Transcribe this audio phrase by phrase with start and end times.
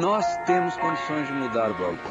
[0.00, 2.10] Nós temos condições de mudar o balcão.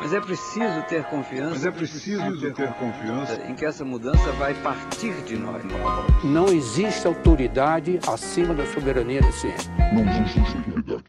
[0.00, 1.50] Mas é preciso ter confiança.
[1.50, 5.62] Mas é preciso ter, ter confiança em que essa mudança vai partir de nós.
[6.24, 9.70] Não existe autoridade acima da soberania da ciência.
[9.94, 11.04] Não existe autoridade.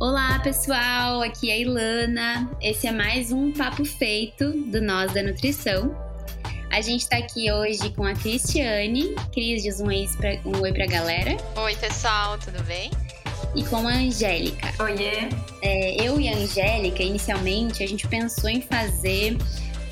[0.00, 1.20] Olá, pessoal.
[1.20, 2.50] Aqui é a Ilana.
[2.58, 6.11] Esse é mais um papo feito do Nós da Nutrição.
[6.72, 9.14] A gente tá aqui hoje com a Cristiane.
[9.30, 11.36] Cris, diz um, pra, um oi pra galera.
[11.54, 12.90] Oi, pessoal, tudo bem?
[13.54, 14.72] E com a Angélica.
[14.82, 15.28] Oiê!
[15.60, 19.36] É, eu e a Angélica, inicialmente, a gente pensou em fazer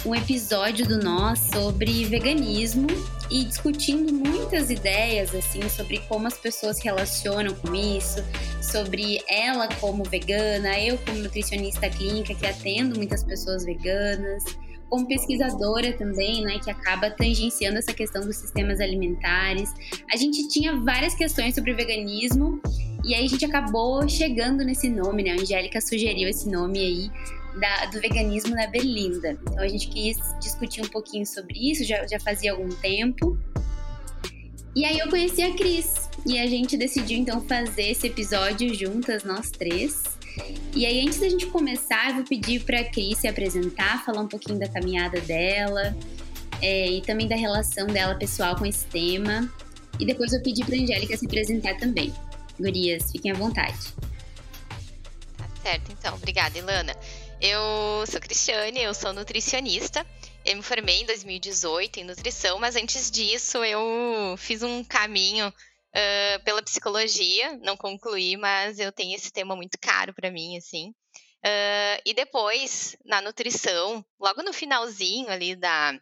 [0.07, 2.87] um episódio do Nós sobre veganismo
[3.31, 8.25] e discutindo muitas ideias assim sobre como as pessoas se relacionam com isso,
[8.63, 14.45] sobre ela como vegana, eu como nutricionista clínica que atendo muitas pessoas veganas
[14.91, 19.73] como pesquisadora também, né, que acaba tangenciando essa questão dos sistemas alimentares.
[20.13, 22.61] A gente tinha várias questões sobre veganismo
[23.05, 25.31] e aí a gente acabou chegando nesse nome, né?
[25.31, 27.11] A Angélica sugeriu esse nome aí
[27.59, 29.39] da, do veganismo na Berlinda.
[29.43, 33.39] Então a gente quis discutir um pouquinho sobre isso, já, já fazia algum tempo.
[34.75, 39.25] E aí eu conheci a Cris e a gente decidiu então fazer esse episódio juntas,
[39.25, 40.20] nós três.
[40.75, 44.21] E aí, antes da gente começar, eu vou pedir para a Cris se apresentar, falar
[44.21, 45.97] um pouquinho da caminhada dela
[46.63, 49.53] é, e também da relação dela pessoal com esse tema.
[49.99, 52.13] E depois eu pedi para a Angélica se apresentar também.
[52.59, 53.79] Gurias, fiquem à vontade.
[55.37, 56.15] Tá certo, então.
[56.15, 56.95] Obrigada, Ilana.
[57.41, 60.07] Eu sou Cristiane, eu sou nutricionista.
[60.45, 65.53] Eu me formei em 2018 em nutrição, mas antes disso eu fiz um caminho
[65.95, 70.91] uh, pela psicologia, não concluí, mas eu tenho esse tema muito caro para mim, assim.
[71.45, 75.93] Uh, e depois, na nutrição, logo no finalzinho ali da,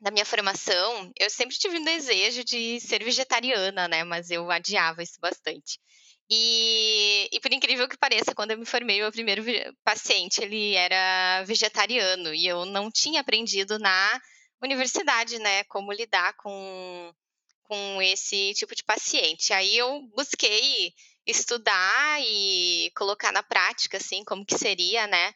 [0.00, 4.04] da minha formação, eu sempre tive um desejo de ser vegetariana, né?
[4.04, 5.78] Mas eu adiava isso bastante.
[6.32, 9.42] E, e, por incrível que pareça, quando eu me formei, o meu primeiro
[9.84, 14.20] paciente ele era vegetariano e eu não tinha aprendido na
[14.62, 17.12] universidade, né, como lidar com
[17.70, 19.52] com esse tipo de paciente.
[19.52, 20.92] Aí eu busquei
[21.24, 25.32] estudar e colocar na prática, assim, como que seria, né,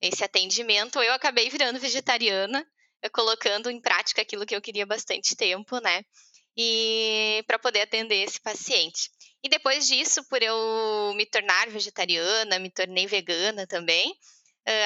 [0.00, 1.02] esse atendimento.
[1.02, 2.64] Eu acabei virando vegetariana,
[3.12, 6.04] colocando em prática aquilo que eu queria bastante tempo, né,
[6.56, 9.10] e para poder atender esse paciente.
[9.42, 14.14] E depois disso, por eu me tornar vegetariana, me tornei vegana também,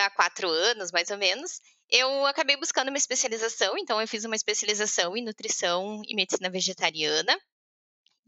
[0.06, 1.60] há quatro anos, mais ou menos,
[1.90, 7.38] eu acabei buscando uma especialização, então eu fiz uma especialização em nutrição e medicina vegetariana.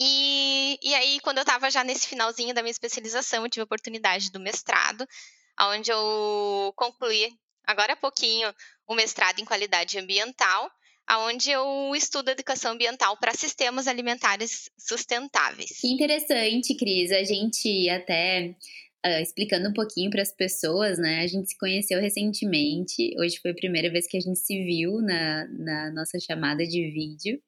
[0.00, 3.64] E, e aí, quando eu estava já nesse finalzinho da minha especialização, eu tive a
[3.64, 5.04] oportunidade do mestrado,
[5.60, 7.32] onde eu concluí,
[7.66, 8.52] agora há pouquinho,
[8.86, 10.70] o mestrado em qualidade ambiental,
[11.16, 15.80] onde eu estudo educação ambiental para sistemas alimentares sustentáveis.
[15.80, 17.10] Que interessante, Cris.
[17.10, 18.54] A gente até
[19.06, 21.20] Uh, explicando um pouquinho para as pessoas, né?
[21.20, 23.14] A gente se conheceu recentemente.
[23.19, 26.91] Hoje foi a primeira vez que a gente se viu na, na nossa chamada de
[26.91, 27.41] vídeo,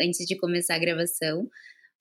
[0.00, 1.46] antes de começar a gravação.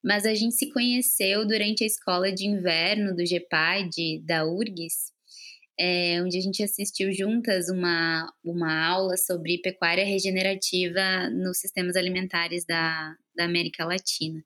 [0.03, 5.13] Mas a gente se conheceu durante a escola de inverno do GEPAD, da URGS,
[5.79, 12.65] é, onde a gente assistiu juntas uma, uma aula sobre pecuária regenerativa nos sistemas alimentares
[12.65, 14.43] da, da América Latina.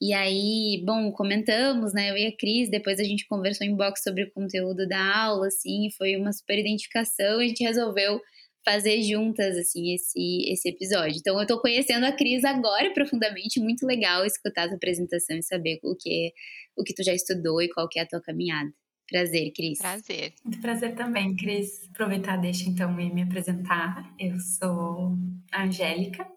[0.00, 2.10] E aí, bom, comentamos, né?
[2.10, 5.48] Eu e a Cris, depois a gente conversou em box sobre o conteúdo da aula,
[5.48, 8.20] assim, foi uma super identificação, e a gente resolveu
[8.64, 11.16] fazer juntas, assim, esse, esse episódio.
[11.18, 15.42] Então, eu tô conhecendo a Cris agora profundamente, muito legal escutar a tua apresentação e
[15.42, 16.32] saber o que,
[16.76, 18.70] o que tu já estudou e qual que é a tua caminhada.
[19.10, 19.78] Prazer, Cris.
[19.78, 20.34] Prazer.
[20.44, 21.88] Muito prazer também, Cris.
[21.90, 24.14] Aproveitar, deixa então e me apresentar.
[24.18, 25.16] Eu sou
[25.50, 26.28] a Angélica,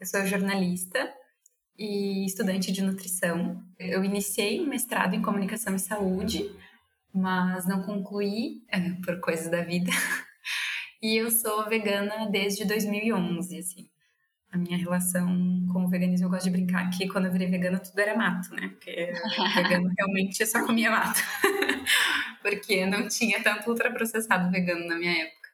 [0.00, 1.12] eu sou jornalista,
[1.78, 3.62] e estudante de nutrição.
[3.78, 6.50] Eu iniciei um mestrado em comunicação e saúde,
[7.12, 9.90] mas não concluí é, por coisas da vida.
[11.02, 13.88] E eu sou vegana desde 2011, assim.
[14.50, 15.28] A minha relação
[15.70, 18.54] com o veganismo, eu gosto de brincar que quando eu virei vegana tudo era mato,
[18.54, 18.68] né?
[18.68, 19.12] Porque
[19.54, 21.20] vegano realmente só comia mato.
[22.40, 25.48] Porque não tinha tanto ultraprocessado vegano na minha época.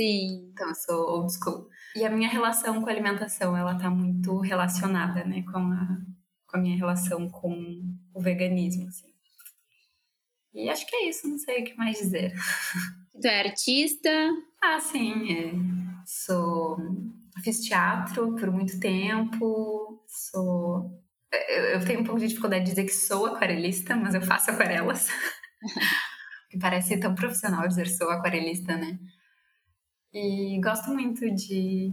[0.00, 0.50] Sim.
[0.52, 1.68] Então eu sou old school.
[1.96, 5.98] E a minha relação com a alimentação, ela tá muito relacionada, né, com a,
[6.46, 7.82] com a minha relação com
[8.12, 9.08] o veganismo, assim.
[10.52, 12.34] E acho que é isso, não sei o que mais dizer.
[13.20, 14.10] Tu é artista?
[14.62, 15.52] Ah, sim, é.
[16.04, 16.76] Sou...
[17.42, 21.02] Fiz teatro por muito tempo, sou...
[21.48, 25.08] Eu tenho um pouco de dificuldade de dizer que sou aquarelista, mas eu faço aquarelas.
[26.50, 28.98] que parece tão profissional dizer sou aquarelista, né?
[30.12, 31.92] E gosto muito de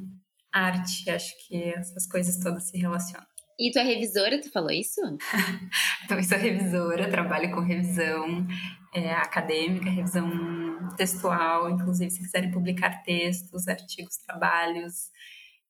[0.51, 1.09] arte.
[1.09, 3.25] Acho que essas coisas todas se relacionam.
[3.59, 4.99] E tu é revisora, tu falou isso?
[6.07, 8.47] Também sou revisora, trabalho com revisão
[8.93, 11.69] é, acadêmica, revisão textual.
[11.69, 15.09] Inclusive, se quiserem publicar textos, artigos, trabalhos,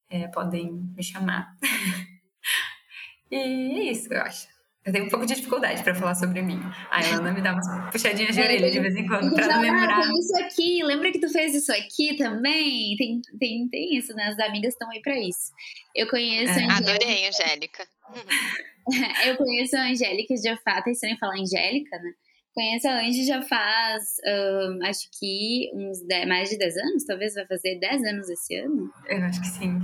[0.09, 1.57] é, podem me chamar.
[3.29, 4.52] e é isso, eu acho.
[4.85, 6.59] Eu tenho um pouco de dificuldade para falar sobre mim.
[6.91, 9.61] A Ana me dá umas puxadinhas de é, orelha de vez em quando para não
[9.61, 9.99] lembrar.
[9.99, 12.95] Ah, isso aqui, lembra que tu fez isso aqui também?
[12.97, 14.27] Tem, tem, tem isso, né?
[14.27, 15.53] As amigas estão aí para isso.
[15.95, 16.63] Eu conheço é.
[16.63, 16.91] a Angélica.
[16.91, 17.87] Adorei, Angélica.
[19.25, 22.11] eu conheço a Angélica já faz, tá estranho falar Angélica, né?
[22.53, 27.33] Conheço a Angie já faz, um, acho que uns 10, mais de 10 anos, talvez
[27.33, 28.91] vai fazer 10 anos esse ano.
[29.07, 29.79] Eu acho que sim.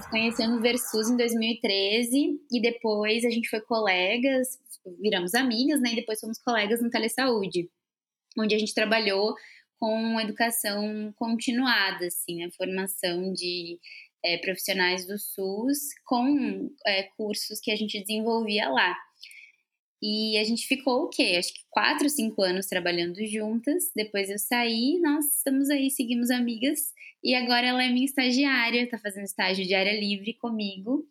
[0.00, 4.58] Se conheceu no Versus em 2013 e depois a gente foi colegas,
[5.00, 5.92] viramos amigas, né?
[5.92, 7.68] E depois fomos colegas no Telesaúde,
[8.38, 9.34] onde a gente trabalhou
[9.78, 12.52] com educação continuada, assim, a né?
[12.56, 13.78] formação de
[14.24, 18.96] é, profissionais do SUS com é, cursos que a gente desenvolvia lá.
[20.00, 21.36] E a gente ficou o quê?
[21.38, 23.90] Acho que quatro, cinco anos trabalhando juntas.
[23.94, 26.92] Depois eu saí, nós estamos aí, seguimos amigas.
[27.22, 31.04] E agora ela é minha estagiária, tá fazendo estágio de área livre comigo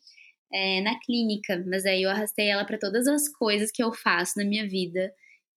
[0.54, 1.64] é, na clínica.
[1.68, 5.14] Mas aí eu arrastei ela para todas as coisas que eu faço na minha vida.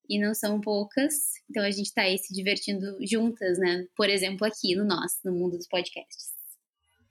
[0.08, 1.14] E não são poucas.
[1.48, 3.86] Então a gente tá aí se divertindo juntas, né?
[3.96, 6.30] Por exemplo, aqui no nosso, no mundo dos podcasts.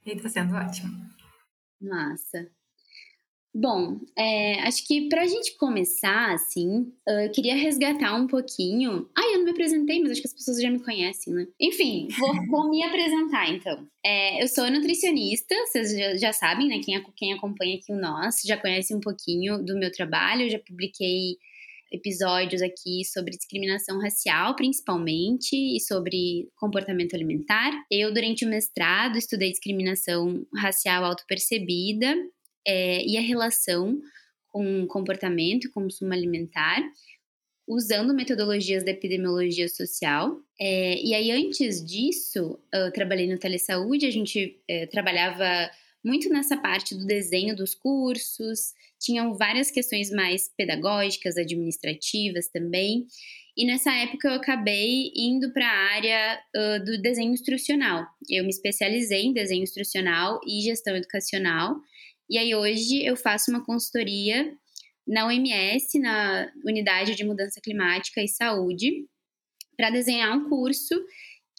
[0.06, 0.92] E tá sendo ótimo.
[1.80, 2.52] Massa.
[3.54, 9.10] Bom, é, acho que para a gente começar, assim, eu queria resgatar um pouquinho.
[9.18, 11.48] Ai, eu não me apresentei, mas acho que as pessoas já me conhecem, né?
[11.60, 13.88] Enfim, vou, vou me apresentar então.
[14.06, 16.80] É, eu sou nutricionista, vocês já, já, sabem, né?
[16.84, 20.44] Quem, quem acompanha aqui o Nós já conhece um pouquinho do meu trabalho.
[20.44, 21.38] Eu já publiquei
[21.92, 27.72] episódios aqui sobre discriminação racial, principalmente, e sobre comportamento alimentar.
[27.90, 32.16] Eu, durante o mestrado, estudei discriminação racial autopercebida
[32.66, 34.00] é, e a relação
[34.48, 36.82] com comportamento e consumo alimentar,
[37.68, 40.40] usando metodologias da epidemiologia social.
[40.60, 45.70] É, e aí, antes disso, eu trabalhei no Telesaúde, a gente é, trabalhava
[46.04, 53.06] muito nessa parte do desenho dos cursos, tinham várias questões mais pedagógicas, administrativas também.
[53.56, 58.06] E nessa época eu acabei indo para a área uh, do desenho instrucional.
[58.30, 61.76] Eu me especializei em desenho instrucional e gestão educacional.
[62.30, 64.56] E aí hoje eu faço uma consultoria
[65.08, 69.08] na OMS, na Unidade de Mudança Climática e Saúde,
[69.76, 70.94] para desenhar um curso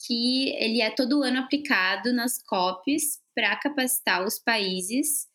[0.06, 5.28] que ele é todo ano aplicado nas COPs para capacitar os países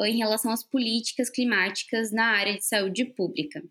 [0.00, 3.62] em relação às políticas climáticas na área de saúde pública.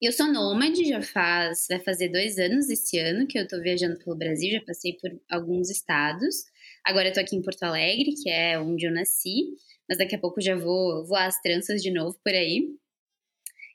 [0.00, 3.98] Eu sou nômade, já faz, vai fazer dois anos esse ano que eu estou viajando
[3.98, 6.44] pelo Brasil, já passei por alguns estados.
[6.84, 9.54] Agora eu tô aqui em Porto Alegre, que é onde eu nasci,
[9.88, 12.68] mas daqui a pouco já vou voar as tranças de novo por aí.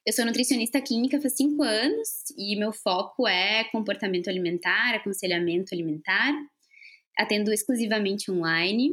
[0.06, 2.08] Eu sou nutricionista clínica faz cinco anos
[2.38, 6.34] e meu foco é comportamento alimentar, aconselhamento alimentar.
[7.18, 8.92] Atendo exclusivamente online.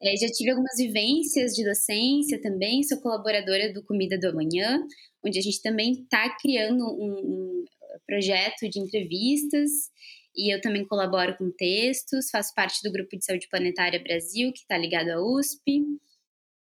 [0.00, 4.80] É, já tive algumas vivências de docência também, sou colaboradora do Comida do Amanhã,
[5.24, 7.64] onde a gente também está criando um, um
[8.06, 9.90] projeto de entrevistas
[10.38, 14.60] e eu também colaboro com textos, faço parte do Grupo de Saúde Planetária Brasil, que
[14.60, 15.84] está ligado à USP.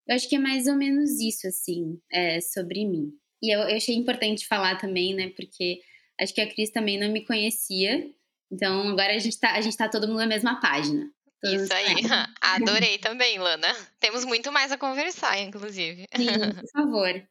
[0.08, 3.12] Eu acho que é mais ou menos isso, assim, é, sobre mim.
[3.42, 5.80] E eu, eu achei importante falar também, né, porque
[6.18, 8.10] acho que a Cris também não me conhecia,
[8.50, 11.10] então agora a gente tá, a gente tá todo mundo na mesma página.
[11.44, 11.96] Isso aí,
[12.40, 13.68] adorei também, Lana.
[14.00, 16.06] Temos muito mais a conversar, inclusive.
[16.16, 16.28] Sim,
[16.60, 17.28] por favor.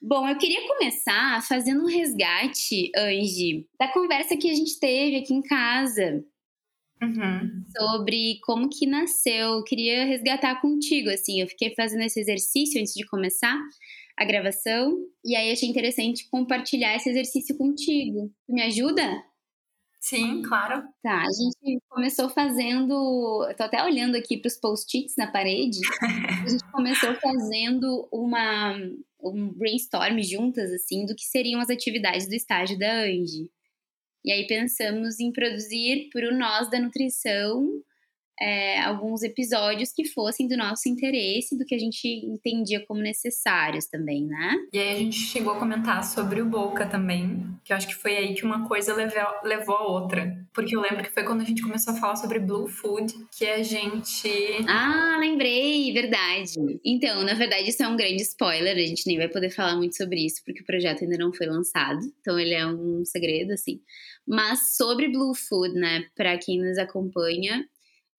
[0.00, 5.34] Bom, eu queria começar fazendo um resgate, Angie, da conversa que a gente teve aqui
[5.34, 6.24] em casa.
[7.02, 7.64] Uhum.
[7.76, 9.54] Sobre como que nasceu.
[9.54, 11.40] Eu queria resgatar contigo, assim.
[11.40, 13.58] Eu fiquei fazendo esse exercício antes de começar
[14.16, 14.98] a gravação.
[15.24, 18.32] E aí achei interessante compartilhar esse exercício contigo.
[18.46, 19.24] Tu me ajuda?
[20.00, 20.84] Sim, claro.
[21.02, 23.48] Tá, a gente começou fazendo.
[23.56, 25.80] Tô até olhando aqui para os post-its na parede.
[26.00, 28.74] a gente começou fazendo uma,
[29.20, 33.50] um brainstorm juntas, assim, do que seriam as atividades do estágio da Angie.
[34.24, 37.66] E aí pensamos em produzir para o Nós da Nutrição
[38.40, 43.86] é, alguns episódios que fossem do nosso interesse, do que a gente entendia como necessários
[43.86, 44.54] também, né?
[44.72, 47.94] E aí a gente chegou a comentar sobre o Boca também, que eu acho que
[47.94, 50.36] foi aí que uma coisa levou, levou a outra.
[50.54, 53.46] Porque eu lembro que foi quando a gente começou a falar sobre Blue Food que
[53.46, 54.28] a gente.
[54.68, 56.54] Ah, lembrei, verdade.
[56.84, 59.96] Então, na verdade, isso é um grande spoiler, a gente nem vai poder falar muito
[59.96, 63.80] sobre isso, porque o projeto ainda não foi lançado, então ele é um segredo, assim.
[64.26, 67.64] Mas sobre Blue Food, né, para quem nos acompanha,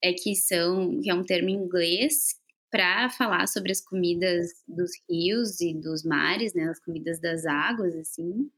[0.02, 2.40] é que são que é um termo em inglês
[2.72, 7.96] para falar sobre as comidas dos rios e dos mares, né, as comidas das águas,
[7.96, 8.50] assim,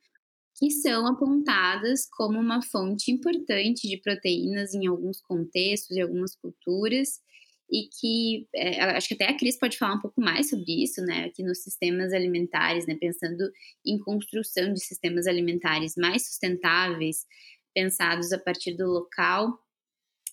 [0.57, 7.21] que são apontadas como uma fonte importante de proteínas em alguns contextos e algumas culturas,
[7.71, 11.01] e que é, acho que até a Cris pode falar um pouco mais sobre isso,
[11.05, 13.49] né, aqui nos sistemas alimentares, né, pensando
[13.85, 17.25] em construção de sistemas alimentares mais sustentáveis,
[17.73, 19.57] pensados a partir do local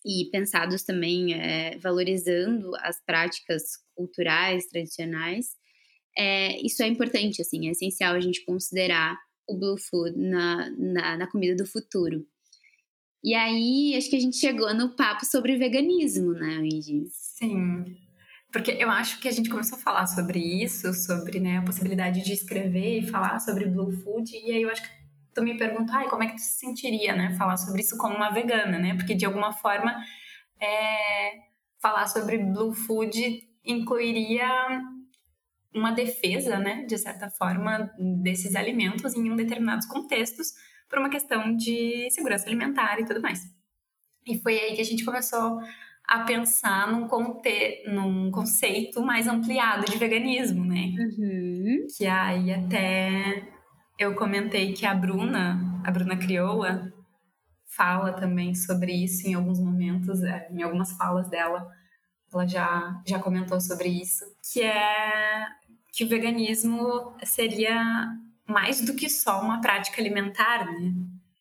[0.04, 3.62] e pensados também é, valorizando as práticas
[3.94, 5.56] culturais tradicionais,
[6.16, 9.16] é, isso é importante, assim, é essencial a gente considerar
[9.48, 12.26] o Blue Food na, na, na, comida do futuro.
[13.22, 17.04] E aí, acho que a gente chegou no papo sobre veganismo, né, Luigi?
[17.10, 17.84] Sim,
[18.52, 22.22] porque eu acho que a gente começou a falar sobre isso, sobre né, a possibilidade
[22.22, 24.98] de escrever e falar sobre Blue Food, e aí eu acho que
[25.34, 28.16] tu me perguntou, ai, como é que tu se sentiria, né, falar sobre isso como
[28.16, 28.94] uma vegana, né?
[28.94, 29.96] Porque de alguma forma
[30.60, 31.30] é,
[31.80, 34.48] falar sobre blue food incluiria
[35.74, 37.90] uma defesa, né, de certa forma,
[38.22, 40.48] desses alimentos em um determinados contextos
[40.88, 43.40] por uma questão de segurança alimentar e tudo mais.
[44.26, 45.60] E foi aí que a gente começou
[46.04, 50.94] a pensar num, conte num conceito mais ampliado de veganismo, né?
[50.98, 51.86] Uhum.
[51.96, 53.57] Que aí até
[53.98, 56.92] eu comentei que a Bruna, a Bruna Crioula,
[57.66, 61.68] fala também sobre isso em alguns momentos, é, em algumas falas dela,
[62.32, 65.46] ela já, já comentou sobre isso, que é
[65.92, 68.06] que o veganismo seria
[68.46, 70.94] mais do que só uma prática alimentar, né?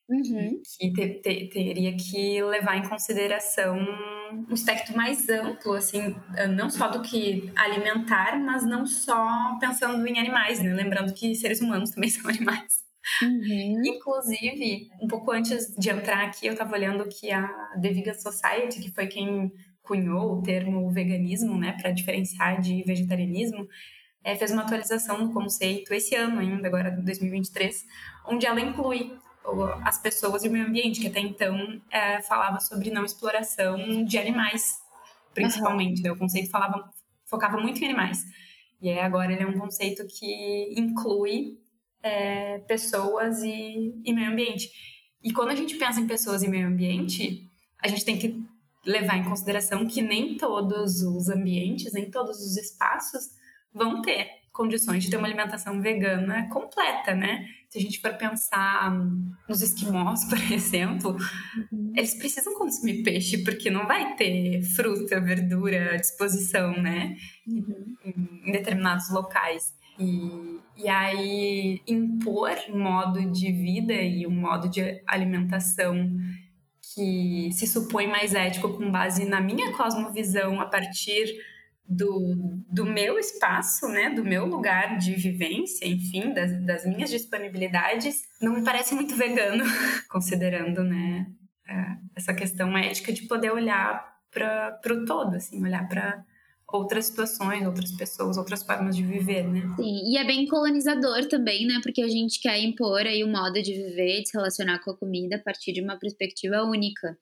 [0.10, 0.62] Uhum.
[0.80, 6.16] Que te, te, teria que levar em consideração um aspecto mais amplo, assim,
[6.56, 10.74] não só do que alimentar, mas não só pensando em animais, né?
[10.74, 12.86] Lembrando que seres humanos também são animais.
[13.22, 13.82] Uhum.
[13.86, 17.48] Inclusive, um pouco antes de entrar aqui, eu estava olhando que a
[17.82, 23.66] The Vegan Society, que foi quem cunhou o termo veganismo, né, para diferenciar de vegetarianismo,
[24.24, 27.86] é, fez uma atualização do conceito esse ano ainda, agora 2023,
[28.28, 29.18] onde ela inclui
[29.84, 34.18] as pessoas e o meio ambiente, que até então é, falava sobre não exploração de
[34.18, 34.80] animais,
[35.34, 36.00] principalmente.
[36.00, 36.04] Uhum.
[36.04, 36.12] Né?
[36.12, 36.90] O conceito falava,
[37.26, 38.24] focava muito em animais.
[38.82, 41.58] E aí agora ele é um conceito que inclui
[42.04, 44.70] é, pessoas e, e meio ambiente.
[45.24, 47.50] E quando a gente pensa em pessoas e meio ambiente,
[47.82, 48.44] a gente tem que
[48.86, 53.30] levar em consideração que nem todos os ambientes, nem todos os espaços
[53.74, 57.48] vão ter condições de ter uma alimentação vegana completa, né?
[57.70, 58.92] Se a gente for pensar
[59.48, 61.16] nos esquimós, por exemplo,
[61.72, 61.94] uhum.
[61.96, 67.16] eles precisam consumir peixe porque não vai ter fruta, verdura à disposição, né?
[67.48, 67.96] Uhum.
[68.44, 69.78] Em determinados locais.
[70.00, 76.18] E, e aí impor um modo de vida e um modo de alimentação
[76.94, 81.28] que se supõe mais ético com base na minha cosmovisão a partir
[81.88, 82.36] do,
[82.70, 88.54] do meu espaço, né, do meu lugar de vivência, enfim, das, das minhas disponibilidades, não
[88.56, 89.64] me parece muito vegano,
[90.10, 91.28] considerando, né,
[91.68, 96.24] é, essa questão ética de poder olhar para o todo, assim, olhar para
[96.72, 99.62] outras situações, outras pessoas, outras formas de viver, né?
[99.78, 101.80] Sim, e é bem colonizador também, né?
[101.82, 104.98] Porque a gente quer impor aí o modo de viver, de se relacionar com a
[104.98, 107.18] comida a partir de uma perspectiva única.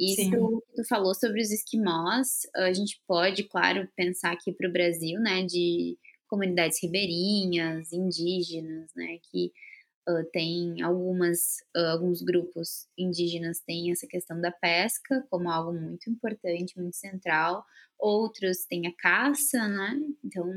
[0.00, 0.30] Isso Sim.
[0.30, 0.36] que
[0.76, 5.44] tu falou sobre os esquimós, a gente pode, claro, pensar aqui para o Brasil, né,
[5.44, 9.52] de comunidades ribeirinhas, indígenas, né, que
[10.08, 16.08] uh, tem algumas, uh, alguns grupos indígenas têm essa questão da pesca como algo muito
[16.08, 17.62] importante, muito central,
[17.98, 20.00] outros têm a caça, né?
[20.24, 20.50] Então,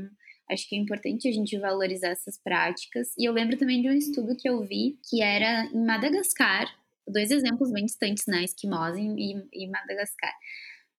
[0.50, 3.12] acho que é importante a gente valorizar essas práticas.
[3.18, 6.66] E eu lembro também de um estudo que eu vi que era em Madagascar,
[7.06, 8.44] dois exemplos bem distantes, né?
[8.44, 10.32] Esquimós e, e Madagascar.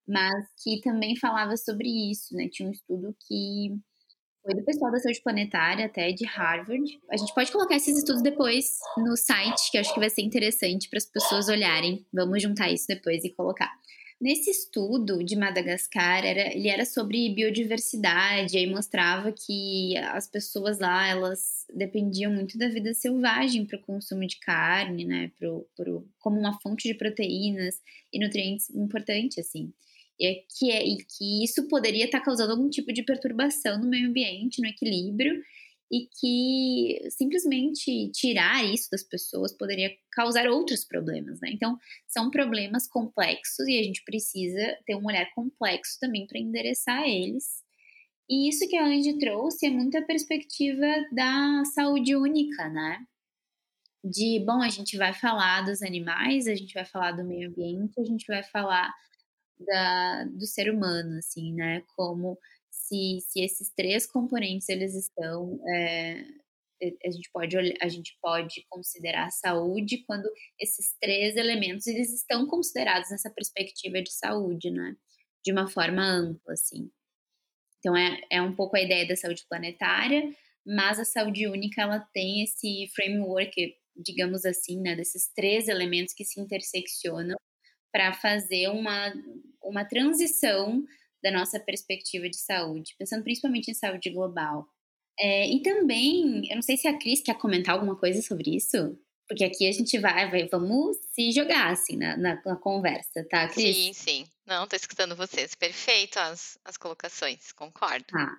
[0.06, 2.48] Mas que também falava sobre isso, né?
[2.50, 3.70] Tinha um estudo que
[4.42, 6.84] foi do pessoal da saúde planetária, até de Harvard.
[7.10, 10.88] A gente pode colocar esses estudos depois no site, que acho que vai ser interessante
[10.88, 12.06] para as pessoas olharem.
[12.12, 13.72] Vamos juntar isso depois e colocar.
[14.18, 21.06] Nesse estudo de Madagascar, era, ele era sobre biodiversidade, aí mostrava que as pessoas lá,
[21.06, 26.38] elas dependiam muito da vida selvagem para o consumo de carne, né, pro, pro, como
[26.38, 29.70] uma fonte de proteínas e nutrientes importante, assim.
[30.18, 33.78] E, é que, é, e que isso poderia estar tá causando algum tipo de perturbação
[33.78, 35.42] no meio ambiente, no equilíbrio,
[35.90, 41.50] e que simplesmente tirar isso das pessoas poderia causar outros problemas, né?
[41.52, 41.78] Então,
[42.08, 47.64] são problemas complexos e a gente precisa ter um olhar complexo também para endereçar eles.
[48.28, 53.06] E isso que a Angie trouxe é muito a perspectiva da saúde única, né?
[54.04, 58.00] De, bom, a gente vai falar dos animais, a gente vai falar do meio ambiente,
[58.00, 58.92] a gente vai falar
[59.58, 61.82] da, do ser humano, assim, né?
[61.94, 62.38] Como
[62.86, 66.24] se, se esses três componentes eles estão é,
[67.04, 72.46] a gente pode a gente pode considerar a saúde quando esses três elementos eles estão
[72.46, 74.94] considerados nessa perspectiva de saúde, né?
[75.44, 76.90] De uma forma ampla, assim.
[77.78, 80.22] Então é, é um pouco a ideia da saúde planetária,
[80.66, 84.94] mas a saúde única ela tem esse framework, digamos assim, né?
[84.94, 87.36] Desses três elementos que se interseccionam
[87.92, 89.12] para fazer uma
[89.62, 90.84] uma transição
[91.22, 94.66] da nossa perspectiva de saúde, pensando principalmente em saúde global.
[95.18, 98.98] É, e também, eu não sei se a Cris quer comentar alguma coisa sobre isso,
[99.26, 103.48] porque aqui a gente vai, vai vamos se jogar assim na, na, na conversa, tá,
[103.48, 103.76] Cris?
[103.76, 104.26] Sim, sim.
[104.46, 105.54] Não, tô escutando vocês.
[105.54, 108.04] Perfeito as, as colocações, concordo.
[108.06, 108.30] Tá.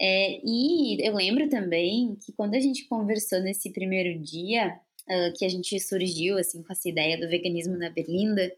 [0.00, 5.44] É, e eu lembro também que quando a gente conversou nesse primeiro dia, uh, que
[5.44, 8.50] a gente surgiu assim com essa ideia do veganismo na Berlinda,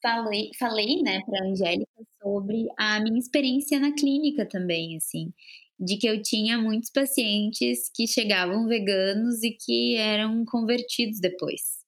[0.00, 5.32] falei, falei né, para a Angélica sobre a minha experiência na clínica também, assim
[5.78, 11.78] de que eu tinha muitos pacientes que chegavam veganos e que eram convertidos depois.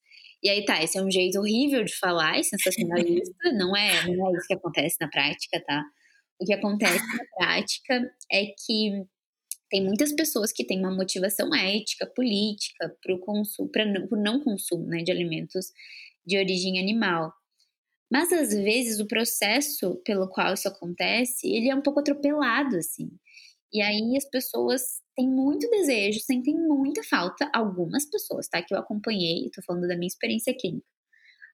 [0.42, 4.28] E aí tá, esse é um jeito horrível de falar, é sensacionalista, não é, não
[4.28, 5.84] é isso que acontece na prática, tá?
[6.40, 9.04] O que acontece na prática é que
[9.68, 14.40] tem muitas pessoas que têm uma motivação ética, política, para o consumo, para não, não
[14.42, 15.66] consumo né, de alimentos
[16.24, 17.32] de origem animal.
[18.10, 23.08] Mas às vezes o processo pelo qual isso acontece, ele é um pouco atropelado, assim.
[23.72, 24.82] E aí as pessoas
[25.14, 28.60] têm muito desejo, sentem muita falta, algumas pessoas, tá?
[28.62, 30.86] Que eu acompanhei, tô falando da minha experiência clínica.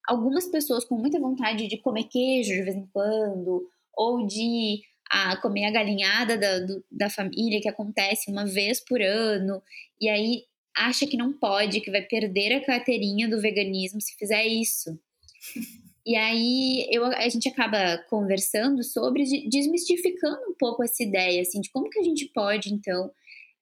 [0.08, 5.36] Algumas pessoas com muita vontade de comer queijo de vez em quando, ou de ah,
[5.40, 9.62] comer a galinhada da, do, da família, que acontece uma vez por ano,
[10.00, 10.44] e aí
[10.76, 14.98] acha que não pode, que vai perder a carteirinha do veganismo se fizer isso.
[16.06, 21.70] E aí eu, a gente acaba conversando sobre, desmistificando um pouco essa ideia, assim, de
[21.72, 23.10] como que a gente pode, então,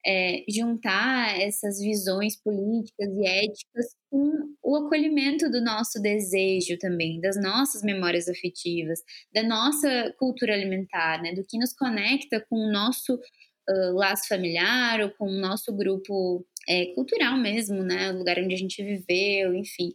[0.06, 4.30] é, juntar essas visões políticas e éticas com
[4.62, 9.00] o acolhimento do nosso desejo também, das nossas memórias afetivas,
[9.32, 15.00] da nossa cultura alimentar, né, do que nos conecta com o nosso uh, laço familiar
[15.00, 19.54] ou com o nosso grupo é, cultural mesmo, né, o lugar onde a gente viveu,
[19.54, 19.94] enfim.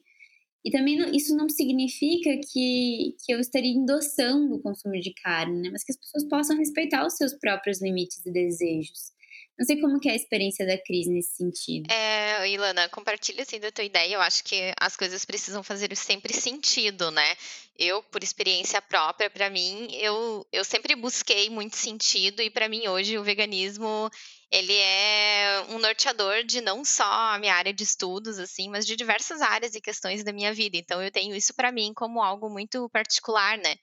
[0.69, 5.63] E também não, isso não significa que, que eu estaria endossando o consumo de carne,
[5.63, 5.69] né?
[5.71, 9.11] Mas que as pessoas possam respeitar os seus próprios limites e desejos.
[9.57, 11.91] Não sei como que é a experiência da Cris nesse sentido.
[11.91, 14.13] É, Ilana, compartilha assim da tua ideia.
[14.13, 17.35] Eu acho que as coisas precisam fazer sempre sentido, né?
[17.75, 22.87] Eu, por experiência própria, para mim, eu, eu sempre busquei muito sentido e para mim
[22.87, 24.07] hoje o veganismo
[24.51, 28.95] ele é um norteador de não só a minha área de estudos, assim, mas de
[28.95, 30.77] diversas áreas e questões da minha vida.
[30.77, 33.75] Então, eu tenho isso para mim como algo muito particular, né?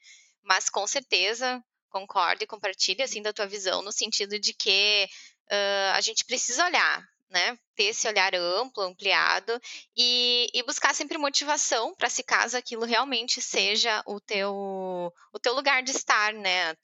[0.43, 5.07] Mas com certeza concordo e compartilho assim da tua visão no sentido de que
[5.49, 9.59] uh, a gente precisa olhar né, ter esse olhar amplo, ampliado
[9.95, 15.53] e, e buscar sempre motivação para se caso aquilo realmente seja o teu o teu
[15.53, 16.75] lugar de estar, né, a,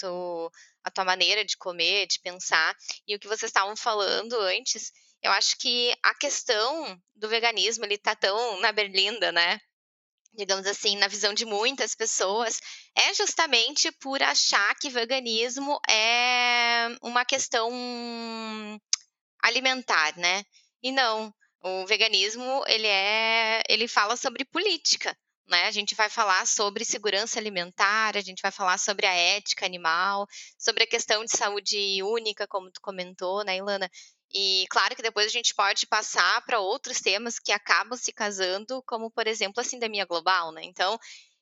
[0.84, 2.76] a tua maneira de comer, de pensar.
[3.08, 7.98] E o que vocês estavam falando antes, eu acho que a questão do veganismo ele
[7.98, 9.60] tá tão na berlinda, né,
[10.34, 12.60] digamos assim, na visão de muitas pessoas,
[12.96, 17.72] é justamente por achar que veganismo é uma questão
[19.44, 20.46] alimentar, né?
[20.82, 25.16] E não, o veganismo, ele é, ele fala sobre política,
[25.48, 25.66] né?
[25.68, 30.26] A gente vai falar sobre segurança alimentar, a gente vai falar sobre a ética animal,
[30.58, 33.90] sobre a questão de saúde única, como tu comentou, né, Ilana?
[34.34, 38.82] E claro que depois a gente pode passar para outros temas que acabam se casando,
[38.88, 40.62] como por exemplo a sindemia global, né?
[40.64, 40.98] Então,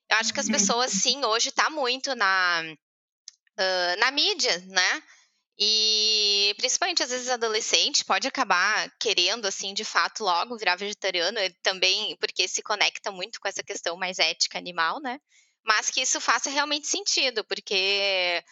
[0.10, 0.52] eu acho que as uhum.
[0.52, 5.04] pessoas sim hoje está muito na uh, na mídia, né?
[5.60, 12.16] E principalmente às vezes adolescente pode acabar querendo assim, de fato, logo virar vegetariano, também
[12.20, 15.20] porque se conecta muito com essa questão mais ética animal, né?
[15.64, 18.44] Mas que isso faça realmente sentido, porque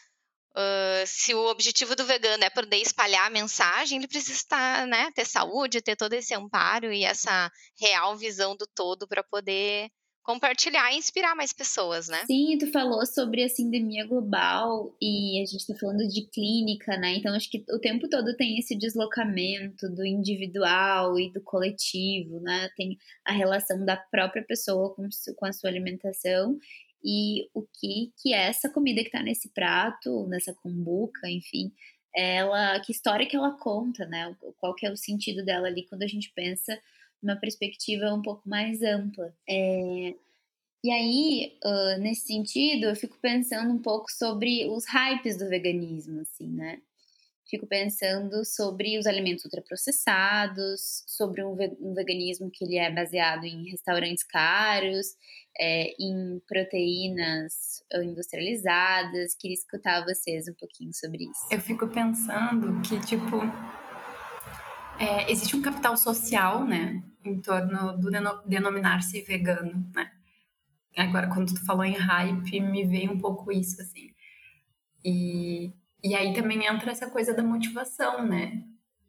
[0.56, 5.12] uh, se o objetivo do vegano é poder espalhar a mensagem, ele precisa estar, né,
[5.16, 9.90] ter saúde, ter todo esse amparo e essa real visão do todo para poder
[10.24, 12.24] compartilhar e inspirar mais pessoas, né?
[12.26, 17.16] Sim, tu falou sobre a sindemia global e a gente tá falando de clínica, né?
[17.16, 22.70] Então acho que o tempo todo tem esse deslocamento do individual e do coletivo, né?
[22.76, 26.60] Tem a relação da própria pessoa com, com a sua alimentação
[27.04, 31.72] e o que que é essa comida que tá nesse prato, nessa cumbuca, enfim,
[32.16, 34.36] ela, que história que ela conta, né?
[34.58, 36.78] Qual que é o sentido dela ali quando a gente pensa
[37.22, 39.34] uma perspectiva um pouco mais ampla.
[39.48, 40.16] É,
[40.82, 46.22] E aí, uh, nesse sentido, eu fico pensando um pouco sobre os hypes do veganismo,
[46.22, 46.80] assim, né?
[47.50, 53.70] Fico pensando sobre os alimentos ultraprocessados, sobre um, um veganismo que ele é baseado em
[53.70, 55.18] restaurantes caros,
[55.60, 59.36] é, em proteínas industrializadas.
[59.36, 61.48] Queria escutar vocês um pouquinho sobre isso.
[61.52, 63.38] Eu fico pensando que, tipo,
[65.00, 68.10] é, existe um capital social, né, em torno do
[68.46, 70.12] denominar-se vegano, né?
[70.98, 74.10] Agora, quando tu falou em hype, me veio um pouco isso, assim.
[75.04, 75.72] E,
[76.04, 78.64] e aí também entra essa coisa da motivação, né?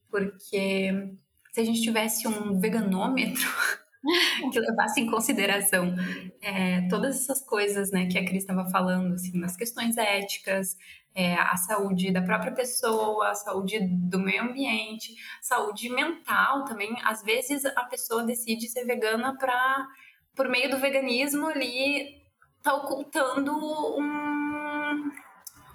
[0.09, 1.16] Porque
[1.53, 3.42] se a gente tivesse um veganômetro
[4.52, 5.94] que levasse em consideração
[6.40, 10.76] é, todas essas coisas, né, que a Cris estava falando, assim, nas questões éticas,
[11.14, 16.94] é, a saúde da própria pessoa, a saúde do meio ambiente, saúde mental também.
[17.04, 19.88] Às vezes a pessoa decide ser vegana para
[20.34, 22.20] por meio do veganismo ali
[22.62, 25.10] tá ocultando um,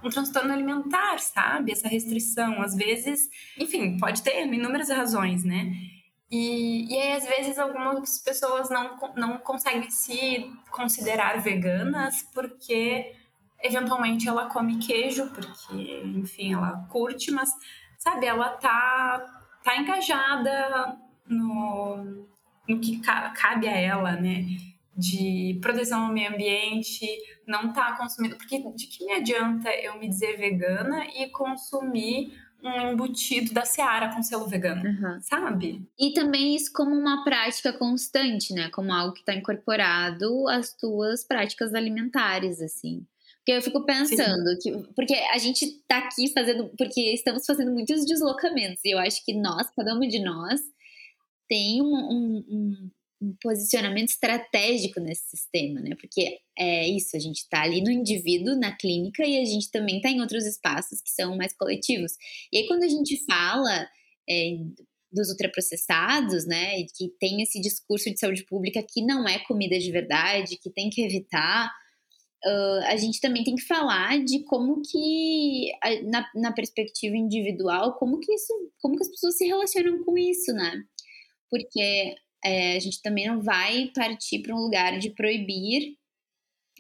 [0.04, 1.72] um transtorno alimentar, sabe?
[1.72, 5.72] Essa restrição, às vezes, enfim, pode ter inúmeras razões, né?
[6.30, 13.14] E, e aí, às vezes, algumas pessoas não, não conseguem se considerar veganas porque,
[13.62, 17.50] eventualmente, ela come queijo, porque, enfim, ela curte, mas,
[18.00, 19.24] sabe, ela tá,
[19.64, 22.28] tá engajada no,
[22.68, 24.46] no que cabe a ela, né?
[24.98, 27.06] De proteção ao meio ambiente,
[27.46, 28.38] não tá consumindo.
[28.38, 32.34] Porque de que me adianta eu me dizer vegana e consumir
[32.70, 35.22] um embutido da Seara com selo vegano, uhum.
[35.22, 35.86] sabe?
[35.98, 38.70] E também isso como uma prática constante, né?
[38.70, 43.06] Como algo que está incorporado às tuas práticas alimentares, assim.
[43.38, 44.58] Porque eu fico pensando Sim.
[44.60, 44.94] que.
[44.96, 46.72] Porque a gente tá aqui fazendo.
[46.76, 48.84] Porque estamos fazendo muitos deslocamentos.
[48.84, 50.62] E eu acho que nós, cada um de nós,
[51.48, 52.92] tem um, um, um,
[53.42, 55.96] posicionamento estratégico nesse sistema, né?
[56.00, 59.98] Porque é isso, a gente está ali no indivíduo, na clínica, e a gente também
[59.98, 62.14] está em outros espaços que são mais coletivos.
[62.52, 63.88] E aí, quando a gente fala
[64.30, 64.58] é,
[65.12, 69.92] dos ultraprocessados, né, que tem esse discurso de saúde pública que não é comida de
[69.92, 71.70] verdade, que tem que evitar,
[72.46, 75.72] uh, a gente também tem que falar de como que,
[76.10, 80.52] na, na perspectiva individual, como que isso, como que as pessoas se relacionam com isso,
[80.54, 80.84] né?
[81.50, 85.98] porque é, a gente também não vai partir para um lugar de proibir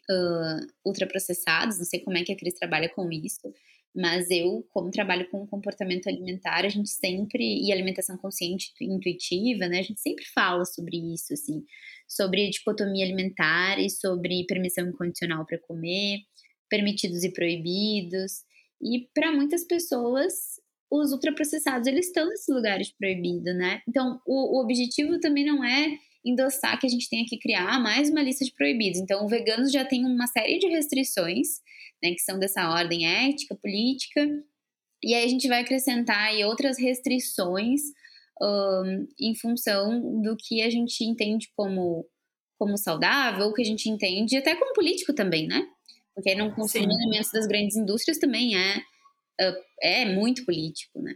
[0.08, 3.52] uh, ultraprocessados, não sei como é que a Cris trabalha com isso,
[3.96, 9.68] mas eu, como trabalho com comportamento alimentar, a gente sempre, e alimentação consciente e intuitiva,
[9.68, 11.64] né, a gente sempre fala sobre isso, assim,
[12.08, 16.20] sobre dicotomia alimentar e sobre permissão incondicional para comer,
[16.70, 18.44] permitidos e proibidos,
[18.80, 20.60] e para muitas pessoas
[20.92, 23.82] os ultraprocessados, eles estão nesses lugares proibidos, né?
[23.88, 28.10] Então, o, o, objetivo também não é endossar que a gente tenha que criar mais
[28.10, 29.00] uma lista de proibidos.
[29.00, 31.60] Então, o veganos já tem uma série de restrições,
[32.04, 34.28] né, que são dessa ordem ética, política,
[35.04, 37.82] e aí a gente vai acrescentar aí outras restrições
[38.42, 42.08] um, em função do que a gente entende como,
[42.58, 45.66] como saudável, o que a gente entende até como político também, né?
[46.14, 48.82] Porque não consumir alimentos das grandes indústrias também é
[49.82, 51.16] é muito político, né?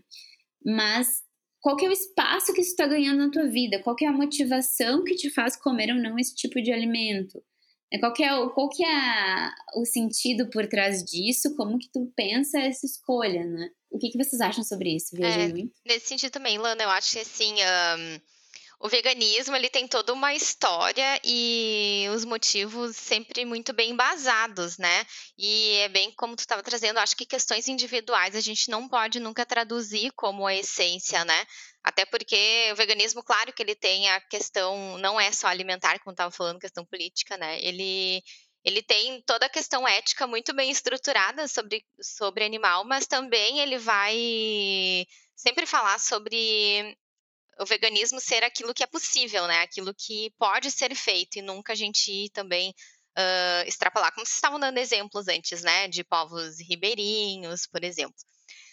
[0.65, 1.21] Mas
[1.61, 3.81] qual que é o espaço que isso está ganhando na tua vida?
[3.81, 7.43] Qual que é a motivação que te faz comer ou não esse tipo de alimento?
[7.91, 11.55] É, qual que é, o, qual que é o sentido por trás disso?
[11.55, 13.69] Como que tu pensa essa escolha, né?
[13.89, 15.59] O que, que vocês acham sobre isso, Viajando?
[15.59, 17.53] É, nesse sentido também, Lana, eu acho que assim...
[17.55, 18.19] Um
[18.79, 25.05] o veganismo ele tem toda uma história e os motivos sempre muito bem embasados, né?
[25.37, 29.19] E é bem como tu estava trazendo, acho que questões individuais a gente não pode
[29.19, 31.45] nunca traduzir como a essência, né?
[31.83, 36.13] Até porque o veganismo, claro que ele tem a questão, não é só alimentar, como
[36.13, 37.59] estava falando, questão política, né?
[37.61, 38.23] Ele
[38.63, 43.77] ele tem toda a questão ética muito bem estruturada sobre, sobre animal, mas também ele
[43.77, 46.97] vai sempre falar sobre
[47.59, 49.61] o veganismo ser aquilo que é possível, né?
[49.61, 52.73] Aquilo que pode ser feito e nunca a gente também
[53.17, 55.87] uh, extrapolar, como vocês estavam dando exemplos antes, né?
[55.87, 58.15] De povos ribeirinhos, por exemplo.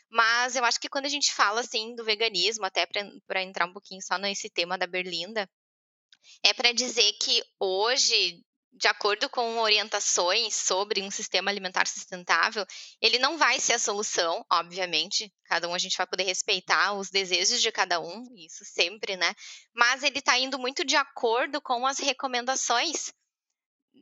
[0.09, 3.73] Mas eu acho que quando a gente fala assim do veganismo, até para entrar um
[3.73, 5.51] pouquinho só nesse tema da Berlinda,
[6.45, 8.41] é para dizer que hoje
[8.77, 12.67] de acordo com orientações sobre um sistema alimentar sustentável,
[13.01, 15.33] ele não vai ser a solução, obviamente.
[15.47, 19.35] Cada um a gente vai poder respeitar os desejos de cada um, isso sempre, né?
[19.75, 23.13] Mas ele está indo muito de acordo com as recomendações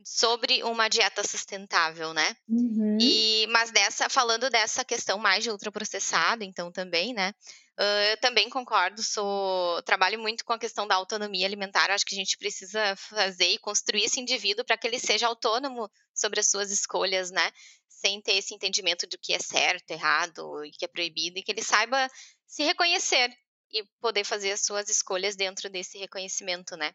[0.05, 2.37] sobre uma dieta sustentável, né?
[2.49, 2.99] Uhum.
[3.01, 7.33] E mas dessa falando dessa questão mais de ultraprocessado, então também, né?
[7.79, 11.91] Uh, eu também concordo, sou trabalho muito com a questão da autonomia alimentar.
[11.91, 15.91] acho que a gente precisa fazer e construir esse indivíduo para que ele seja autônomo
[16.15, 17.53] sobre as suas escolhas, né?
[17.89, 21.51] Sem ter esse entendimento do que é certo, errado e que é proibido, e que
[21.51, 22.09] ele saiba
[22.47, 23.37] se reconhecer
[23.73, 26.95] e poder fazer as suas escolhas dentro desse reconhecimento, né?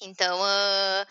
[0.00, 1.06] Então, uh,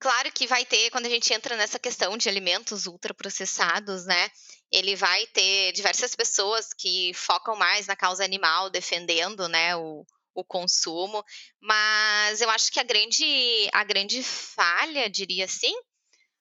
[0.00, 4.30] Claro que vai ter, quando a gente entra nessa questão de alimentos ultraprocessados, né?
[4.72, 10.42] Ele vai ter diversas pessoas que focam mais na causa animal, defendendo, né, o, o
[10.42, 11.22] consumo.
[11.60, 15.74] Mas eu acho que a grande, a grande falha, diria assim,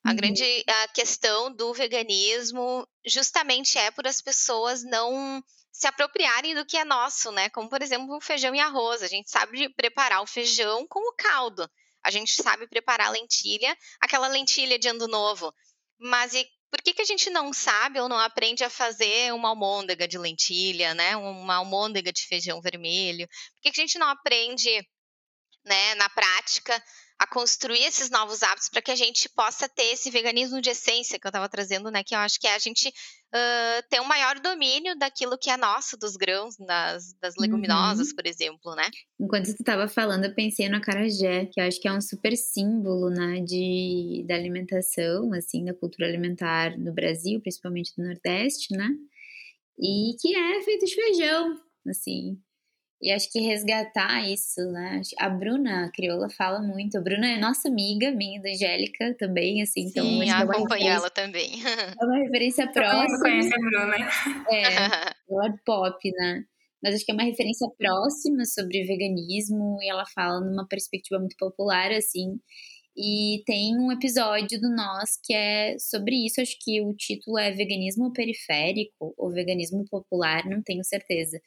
[0.06, 0.16] a uhum.
[0.16, 6.78] grande a questão do veganismo justamente é por as pessoas não se apropriarem do que
[6.78, 7.50] é nosso, né?
[7.50, 9.04] Como, por exemplo, o feijão e arroz.
[9.04, 11.70] A gente sabe preparar o feijão com o caldo.
[12.04, 15.54] A gente sabe preparar lentilha, aquela lentilha de ano novo.
[16.00, 19.50] Mas e por que, que a gente não sabe ou não aprende a fazer uma
[19.50, 21.18] almôndega de lentilha, né?
[21.18, 23.28] Uma almôndega de feijão vermelho?
[23.28, 24.70] Por que, que a gente não aprende,
[25.66, 26.82] né, na prática,
[27.20, 31.20] a construir esses novos hábitos para que a gente possa ter esse veganismo de essência
[31.20, 32.02] que eu estava trazendo, né?
[32.02, 35.58] Que eu acho que é a gente uh, ter um maior domínio daquilo que é
[35.58, 38.16] nosso, dos grãos, das, das leguminosas, uhum.
[38.16, 38.90] por exemplo, né?
[39.20, 42.36] Enquanto tu estava falando, eu pensei no acarajé, que eu acho que é um super
[42.38, 48.90] símbolo, né, de, da alimentação, assim, da cultura alimentar no Brasil, principalmente do Nordeste, né?
[49.78, 52.40] E que é feito de feijão, assim.
[53.02, 55.02] E acho que resgatar isso, né?
[55.18, 56.98] A Bruna a Crioula fala muito.
[56.98, 59.86] A Bruna é nossa amiga, minha da Angélica também, assim.
[59.86, 61.50] Então, Sim, eu acompanho ela também.
[62.02, 63.04] É uma referência próxima.
[63.04, 63.96] Mundo conhece a Bruna.
[64.52, 64.64] É,
[65.32, 66.44] ela é pop, né?
[66.84, 71.38] Mas acho que é uma referência próxima sobre veganismo e ela fala numa perspectiva muito
[71.38, 72.38] popular, assim.
[72.98, 76.42] E tem um episódio do Nós que é sobre isso.
[76.42, 81.40] Acho que o título é Veganismo Periférico ou Veganismo Popular, não tenho certeza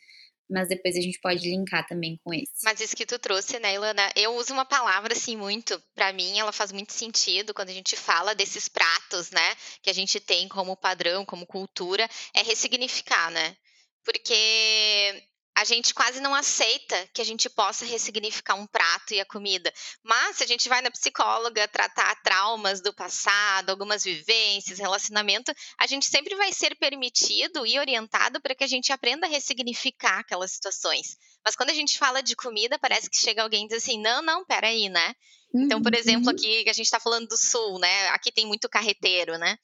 [0.50, 2.52] mas depois a gente pode linkar também com esse.
[2.64, 4.12] Mas isso que tu trouxe, né, Ilana?
[4.16, 7.96] Eu uso uma palavra assim muito, para mim ela faz muito sentido quando a gente
[7.96, 13.57] fala desses pratos, né, que a gente tem como padrão, como cultura, é ressignificar, né?
[14.05, 15.22] Porque
[15.54, 19.72] a gente quase não aceita que a gente possa ressignificar um prato e a comida.
[20.02, 25.86] Mas se a gente vai na psicóloga tratar traumas do passado, algumas vivências, relacionamento, a
[25.86, 30.52] gente sempre vai ser permitido e orientado para que a gente aprenda a ressignificar aquelas
[30.52, 31.16] situações.
[31.44, 34.22] Mas quando a gente fala de comida, parece que chega alguém e diz assim: não,
[34.22, 35.14] não, peraí, né?
[35.54, 36.34] Então, por exemplo, uhum.
[36.34, 38.08] aqui a gente está falando do sul, né?
[38.08, 39.58] Aqui tem muito carreteiro, né?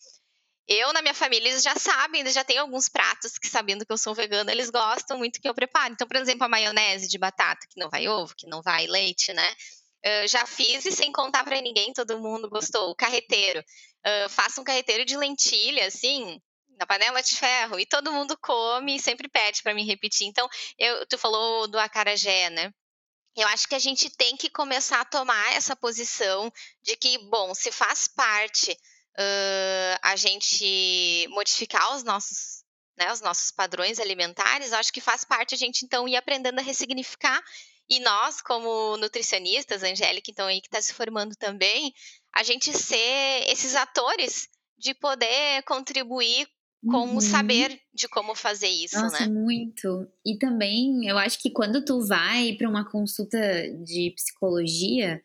[0.69, 3.93] Eu, na minha família, eles já sabem, eles já têm alguns pratos que, sabendo que
[3.93, 5.95] eu sou vegana, eles gostam muito que eu prepare.
[5.95, 9.33] Então, por exemplo, a maionese de batata, que não vai ovo, que não vai leite,
[9.33, 9.57] né?
[10.05, 12.91] Uh, já fiz e sem contar para ninguém, todo mundo gostou.
[12.91, 13.61] O carreteiro.
[13.61, 16.39] Uh, faço um carreteiro de lentilha, assim,
[16.79, 20.27] na panela de ferro, e todo mundo come e sempre pede para me repetir.
[20.27, 20.47] Então,
[20.79, 22.71] eu, tu falou do acarajé, né?
[23.35, 26.53] Eu acho que a gente tem que começar a tomar essa posição
[26.83, 28.77] de que, bom, se faz parte
[29.19, 32.63] uh, a gente modificar os nossos,
[32.97, 36.63] né, os nossos padrões alimentares, acho que faz parte a gente então ir aprendendo a
[36.63, 37.43] ressignificar.
[37.91, 41.93] E nós, como nutricionistas, Angélica, então aí que está se formando também,
[42.35, 44.47] a gente ser esses atores
[44.79, 46.47] de poder contribuir
[46.87, 47.17] com uhum.
[47.17, 49.33] o saber de como fazer isso, Nossa, né?
[49.33, 50.07] muito.
[50.25, 53.39] E também, eu acho que quando tu vai para uma consulta
[53.83, 55.21] de psicologia,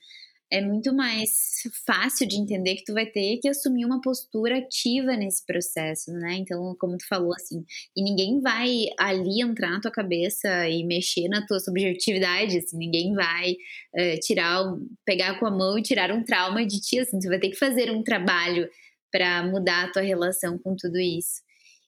[0.53, 5.15] é muito mais fácil de entender que tu vai ter que assumir uma postura ativa
[5.17, 6.35] nesse processo, né?
[6.35, 7.65] Então, como tu falou, assim,
[7.97, 13.15] e ninguém vai ali entrar na tua cabeça e mexer na tua subjetividade, assim, ninguém
[13.15, 14.63] vai uh, tirar,
[15.03, 17.57] pegar com a mão e tirar um trauma de ti, assim, tu vai ter que
[17.57, 18.69] fazer um trabalho
[19.11, 21.41] para mudar a tua relação com tudo isso.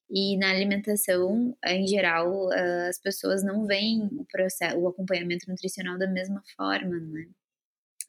[0.09, 5.99] E na alimentação, em geral, uh, as pessoas não veem o, processo, o acompanhamento nutricional
[5.99, 7.27] da mesma forma, né?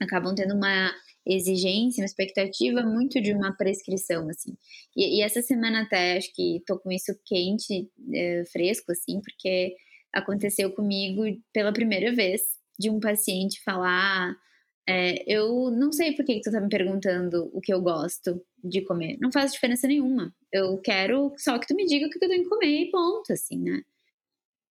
[0.01, 0.93] Acabam tendo uma
[1.27, 4.57] exigência, uma expectativa muito de uma prescrição, assim.
[4.97, 9.75] E, e essa semana até, acho que tô com isso quente, é, fresco, assim, porque
[10.13, 12.43] aconteceu comigo pela primeira vez
[12.79, 14.37] de um paciente falar
[14.89, 18.83] é, eu não sei por que, tu tá me perguntando o que eu gosto de
[18.83, 19.19] comer.
[19.21, 20.33] Não faz diferença nenhuma.
[20.53, 23.33] Eu quero só que tu me diga o que eu tenho que comer e ponto,
[23.33, 23.83] assim, né?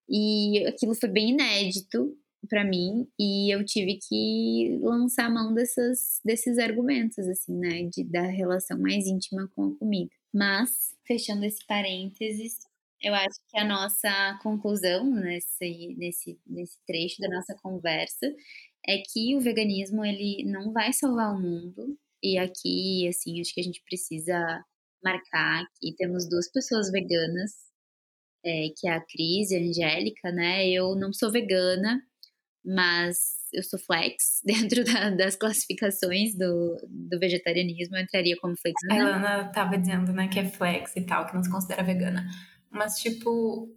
[0.07, 6.57] E aquilo foi bem inédito para mim e eu tive que lançar mão dessas, desses
[6.57, 10.11] argumentos, assim, né, de, da relação mais íntima com a comida.
[10.33, 12.57] Mas, fechando esse parênteses,
[13.01, 18.27] eu acho que a nossa conclusão nesse, nesse, nesse trecho da nossa conversa
[18.87, 23.61] é que o veganismo, ele não vai salvar o mundo, e aqui, assim, acho que
[23.61, 24.63] a gente precisa
[25.03, 27.65] marcar que temos duas pessoas veganas
[28.45, 30.69] é, que é a Cris e a Angélica, né?
[30.69, 32.01] Eu não sou vegana,
[32.65, 34.41] mas eu sou flex.
[34.45, 38.75] Dentro da, das classificações do, do vegetarianismo, eu entraria como flex.
[38.89, 42.27] A Ilana tava dizendo, né, que é flex e tal, que não se considera vegana.
[42.69, 43.69] Mas, tipo,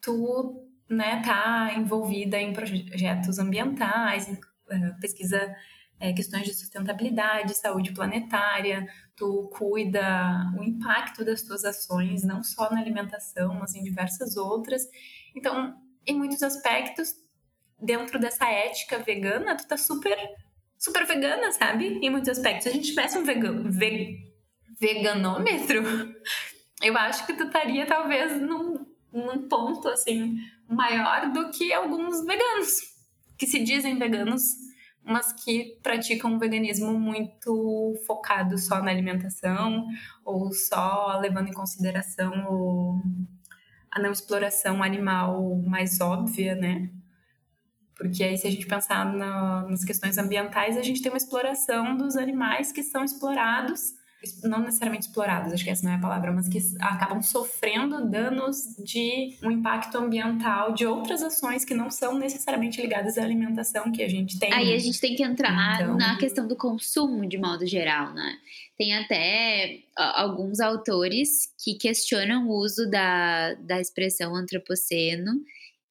[0.00, 4.28] tu, né, tá envolvida em projetos ambientais,
[4.70, 5.54] eh, pesquisa
[5.98, 8.86] é, questões de sustentabilidade, saúde planetária,
[9.16, 14.82] tu cuida o impacto das tuas ações, não só na alimentação, mas em diversas outras.
[15.34, 15.74] Então,
[16.06, 17.14] em muitos aspectos,
[17.80, 20.16] dentro dessa ética vegana, tu tá super,
[20.78, 21.98] super vegana, sabe?
[22.02, 22.64] Em muitos aspectos.
[22.64, 24.32] Se a gente tivesse um vegan, ve,
[24.80, 25.82] veganômetro,
[26.82, 30.36] eu acho que tu estaria talvez num, num ponto, assim,
[30.68, 32.80] maior do que alguns veganos,
[33.38, 34.66] que se dizem veganos
[35.06, 39.86] mas que praticam um veganismo muito focado só na alimentação
[40.24, 43.00] ou só levando em consideração o,
[43.88, 46.90] a não exploração animal mais óbvia, né?
[47.96, 51.96] Porque aí, se a gente pensar na, nas questões ambientais, a gente tem uma exploração
[51.96, 53.94] dos animais que são explorados
[54.42, 58.74] não necessariamente explorados, acho que essa não é a palavra, mas que acabam sofrendo danos
[58.78, 64.02] de um impacto ambiental de outras ações que não são necessariamente ligadas à alimentação que
[64.02, 64.52] a gente tem.
[64.52, 65.96] Aí a gente tem que entrar então...
[65.96, 68.36] na questão do consumo de modo geral, né?
[68.76, 75.32] Tem até alguns autores que questionam o uso da, da expressão antropoceno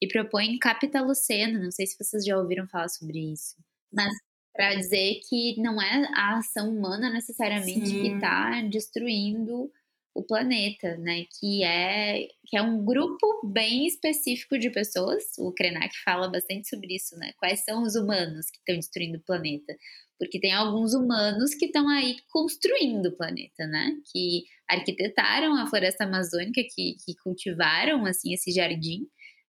[0.02, 1.64] e propõem capitaloceno.
[1.64, 3.56] Não sei se vocês já ouviram falar sobre isso.
[3.92, 4.14] Mas
[4.54, 8.02] para dizer que não é a ação humana necessariamente Sim.
[8.02, 9.70] que está destruindo
[10.16, 11.26] o planeta, né?
[11.40, 15.24] Que é que é um grupo bem específico de pessoas.
[15.38, 17.34] O Krenak fala bastante sobre isso, né?
[17.38, 19.76] Quais são os humanos que estão destruindo o planeta?
[20.18, 23.92] Porque tem alguns humanos que estão aí construindo o planeta, né?
[24.10, 29.06] Que arquitetaram a floresta amazônica, que, que cultivaram assim esse jardim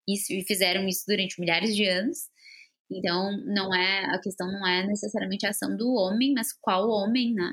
[0.09, 2.29] e fizeram isso durante milhares de anos
[2.90, 7.35] então, não é a questão não é necessariamente a ação do homem, mas qual homem,
[7.35, 7.53] né?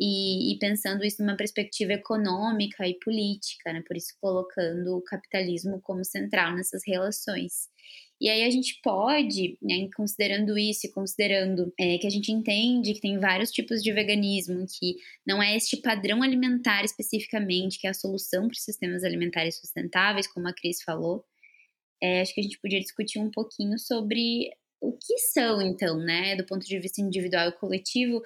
[0.00, 3.82] E, e, pensando isso numa perspectiva econômica e política, né?
[3.86, 7.68] Por isso colocando o capitalismo como central nessas relações.
[8.20, 12.94] E aí a gente pode, né, considerando isso e considerando é, que a gente entende
[12.94, 17.90] que tem vários tipos de veganismo, que não é este padrão alimentar especificamente que é
[17.90, 21.24] a solução para os sistemas alimentares sustentáveis, como a Cris falou,
[22.02, 26.36] é, acho que a gente podia discutir um pouquinho sobre o que são, então, né,
[26.36, 28.22] do ponto de vista individual e coletivo,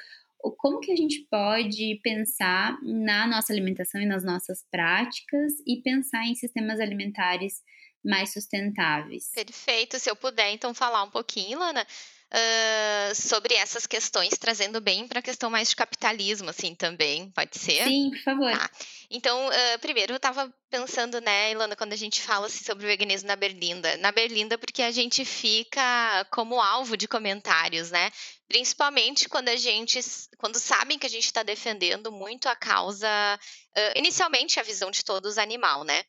[0.58, 6.26] como que a gente pode pensar na nossa alimentação e nas nossas práticas e pensar
[6.26, 7.62] em sistemas alimentares
[8.04, 9.30] mais sustentáveis.
[9.32, 9.98] Perfeito.
[9.98, 11.86] Se eu puder, então, falar um pouquinho, Lana,
[12.32, 17.58] uh, sobre essas questões, trazendo bem para a questão mais de capitalismo, assim, também, pode
[17.58, 17.84] ser?
[17.84, 18.52] Sim, por favor.
[18.52, 18.70] Tá.
[19.10, 22.88] Então, uh, primeiro, eu estava pensando, né, Ilana, quando a gente fala assim, sobre o
[22.88, 23.96] veganismo na Berlinda.
[23.98, 28.10] Na Berlinda, porque a gente fica como alvo de comentários, né?
[28.48, 30.00] Principalmente quando a gente,
[30.38, 35.04] quando sabem que a gente está defendendo muito a causa, uh, inicialmente a visão de
[35.04, 36.02] todos animal, né?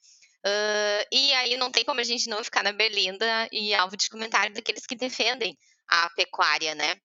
[0.45, 4.09] Uh, e aí não tem como a gente não ficar na Berlinda e alvo de
[4.09, 5.57] comentário daqueles que defendem
[5.88, 6.96] a pecuária, né?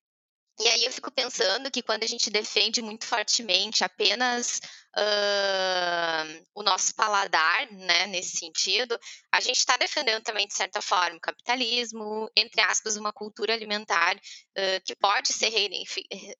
[0.60, 4.60] E aí eu fico pensando que quando a gente defende muito fortemente apenas
[4.96, 8.98] uh, o nosso paladar, né, nesse sentido,
[9.30, 14.16] a gente está defendendo também, de certa forma, o capitalismo, entre aspas, uma cultura alimentar
[14.16, 15.52] uh, que pode ser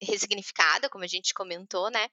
[0.03, 2.09] resignificada, como a gente comentou, né?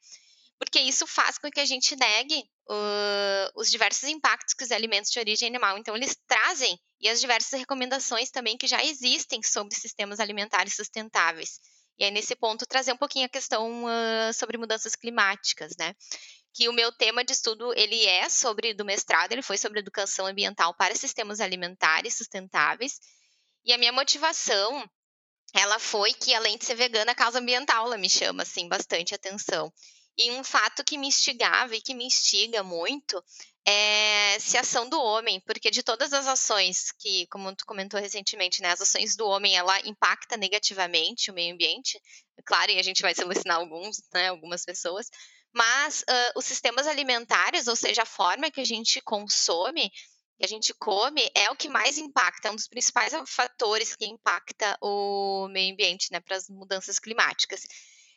[0.57, 5.11] Porque isso faz com que a gente negue uh, os diversos impactos que os alimentos
[5.11, 5.77] de origem animal.
[5.77, 11.59] Então, eles trazem e as diversas recomendações também que já existem sobre sistemas alimentares sustentáveis.
[11.97, 15.93] E aí, nesse ponto, trazer um pouquinho a questão uh, sobre mudanças climáticas, né?
[16.53, 20.25] Que o meu tema de estudo, ele é sobre, do mestrado, ele foi sobre educação
[20.25, 22.99] ambiental para sistemas alimentares sustentáveis.
[23.63, 24.89] E a minha motivação,
[25.53, 29.15] ela foi que, além de ser vegana, a causa ambiental, ela me chama, assim, bastante
[29.15, 29.71] atenção.
[30.17, 33.21] E um fato que me instigava e que me instiga muito
[33.67, 37.99] é se a ação do homem, porque de todas as ações que, como tu comentou
[37.99, 41.99] recentemente, né, as ações do homem, ela impacta negativamente o meio ambiente,
[42.45, 45.09] claro, e a gente vai selecionar alguns, né, algumas pessoas,
[45.51, 49.89] mas uh, os sistemas alimentares, ou seja, a forma que a gente consome,
[50.37, 54.05] que a gente come, é o que mais impacta, é um dos principais fatores que
[54.05, 57.65] impacta o meio ambiente, né, para as mudanças climáticas.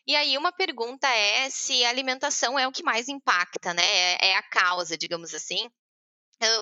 [0.08, 3.84] E aí uma pergunta é se a alimentação é o que mais impacta, né?
[3.84, 5.70] É, é a causa, digamos assim.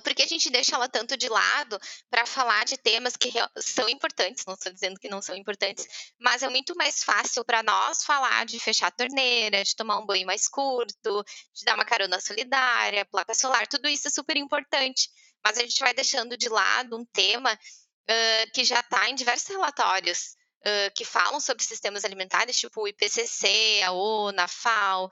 [0.02, 1.78] porque a gente deixa ela tanto de lado
[2.10, 5.86] para falar de temas que são importantes, não estou dizendo que não são importantes,
[6.18, 10.06] mas é muito mais fácil para nós falar de fechar a torneira, de tomar um
[10.06, 11.24] banho mais curto,
[11.54, 15.08] de dar uma carona solidária, placa solar, tudo isso é super importante,
[15.44, 19.48] mas a gente vai deixando de lado um tema uh, que já está em diversos
[19.48, 25.10] relatórios, Uh, que falam sobre sistemas alimentares, tipo o IPCC, a ONU, a FAO, uh,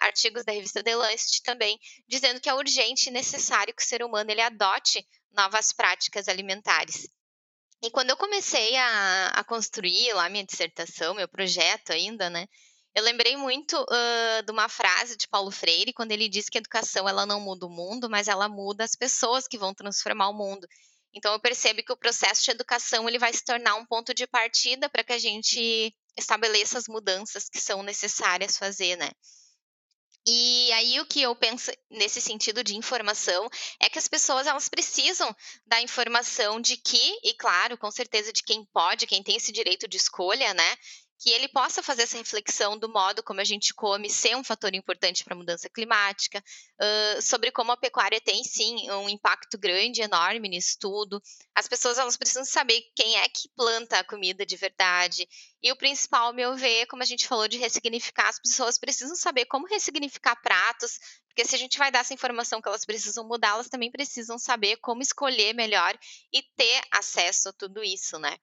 [0.00, 1.78] artigos da revista The Lancet também,
[2.08, 7.08] dizendo que é urgente e necessário que o ser humano ele adote novas práticas alimentares.
[7.80, 12.48] E quando eu comecei a, a construir lá minha dissertação, meu projeto ainda, né,
[12.94, 16.60] eu lembrei muito uh, de uma frase de Paulo Freire, quando ele diz que a
[16.60, 20.34] educação ela não muda o mundo, mas ela muda as pessoas que vão transformar o
[20.34, 20.66] mundo.
[21.18, 24.26] Então eu percebo que o processo de educação ele vai se tornar um ponto de
[24.26, 29.10] partida para que a gente estabeleça as mudanças que são necessárias fazer, né?
[30.26, 33.48] E aí o que eu penso nesse sentido de informação
[33.80, 35.34] é que as pessoas elas precisam
[35.66, 39.88] da informação de que, e claro, com certeza de quem pode, quem tem esse direito
[39.88, 40.76] de escolha, né?
[41.18, 44.72] Que ele possa fazer essa reflexão do modo como a gente come ser um fator
[44.74, 46.42] importante para a mudança climática,
[46.80, 51.20] uh, sobre como a pecuária tem sim um impacto grande, enorme nisso tudo.
[51.54, 55.28] As pessoas elas precisam saber quem é que planta a comida de verdade.
[55.60, 59.46] E o principal, meu ver, como a gente falou de ressignificar, as pessoas precisam saber
[59.46, 63.50] como ressignificar pratos, porque se a gente vai dar essa informação que elas precisam mudar,
[63.50, 65.98] elas também precisam saber como escolher melhor
[66.32, 68.36] e ter acesso a tudo isso, né?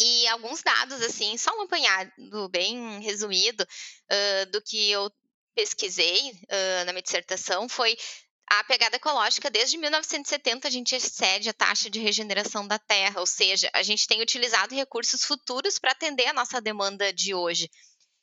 [0.00, 5.10] E alguns dados, assim, só um apanhado bem resumido uh, do que eu
[5.54, 7.96] pesquisei uh, na minha dissertação foi
[8.46, 13.26] a pegada ecológica, desde 1970, a gente excede a taxa de regeneração da terra, ou
[13.26, 17.70] seja, a gente tem utilizado recursos futuros para atender a nossa demanda de hoje.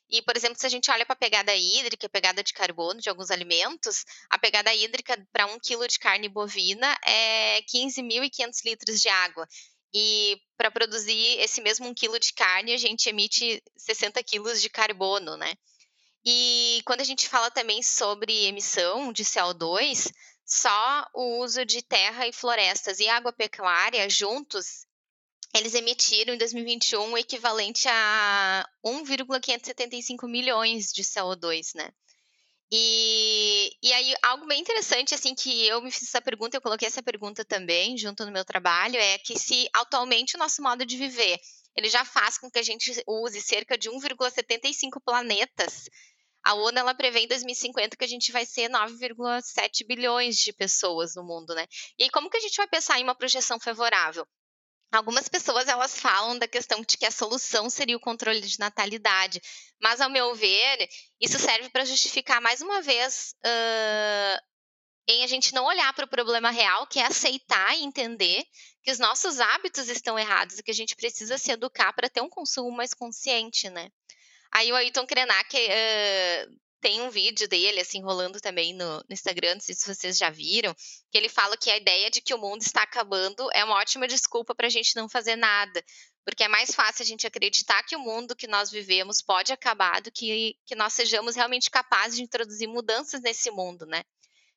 [0.08, 3.00] E, por exemplo, se a gente olha para a pegada hídrica, a pegada de carbono
[3.00, 9.00] de alguns alimentos, a pegada hídrica para um quilo de carne bovina é 15.500 litros
[9.00, 9.48] de água.
[9.94, 15.36] E para produzir esse mesmo quilo de carne, a gente emite 60 quilos de carbono,
[15.36, 15.54] né?
[16.24, 20.12] E quando a gente fala também sobre emissão de CO2,
[20.46, 24.86] só o uso de terra e florestas e água pecuária juntos,
[25.54, 31.92] eles emitiram em 2021 o equivalente a 1,575 milhões de CO2, né?
[32.74, 36.88] E, e aí, algo bem interessante, assim, que eu me fiz essa pergunta, eu coloquei
[36.88, 40.96] essa pergunta também, junto no meu trabalho, é que se atualmente o nosso modo de
[40.96, 41.38] viver,
[41.76, 45.84] ele já faz com que a gente use cerca de 1,75 planetas,
[46.44, 51.14] a ONU, ela prevê em 2050 que a gente vai ser 9,7 bilhões de pessoas
[51.14, 51.66] no mundo, né?
[51.98, 54.26] E como que a gente vai pensar em uma projeção favorável?
[54.92, 59.40] Algumas pessoas elas falam da questão de que a solução seria o controle de natalidade,
[59.80, 60.86] mas ao meu ver
[61.18, 64.42] isso serve para justificar mais uma vez uh,
[65.08, 68.44] em a gente não olhar para o problema real, que é aceitar e entender
[68.82, 72.20] que os nossos hábitos estão errados e que a gente precisa se educar para ter
[72.20, 73.90] um consumo mais consciente, né?
[74.52, 79.54] Aí o Ayrton Krenak uh, tem um vídeo dele, assim, rolando também no, no, Instagram,
[79.54, 80.74] não sei se vocês já viram,
[81.10, 84.08] que ele fala que a ideia de que o mundo está acabando é uma ótima
[84.08, 85.82] desculpa para a gente não fazer nada.
[86.24, 90.00] Porque é mais fácil a gente acreditar que o mundo que nós vivemos pode acabar
[90.02, 94.02] do que que nós sejamos realmente capazes de introduzir mudanças nesse mundo, né?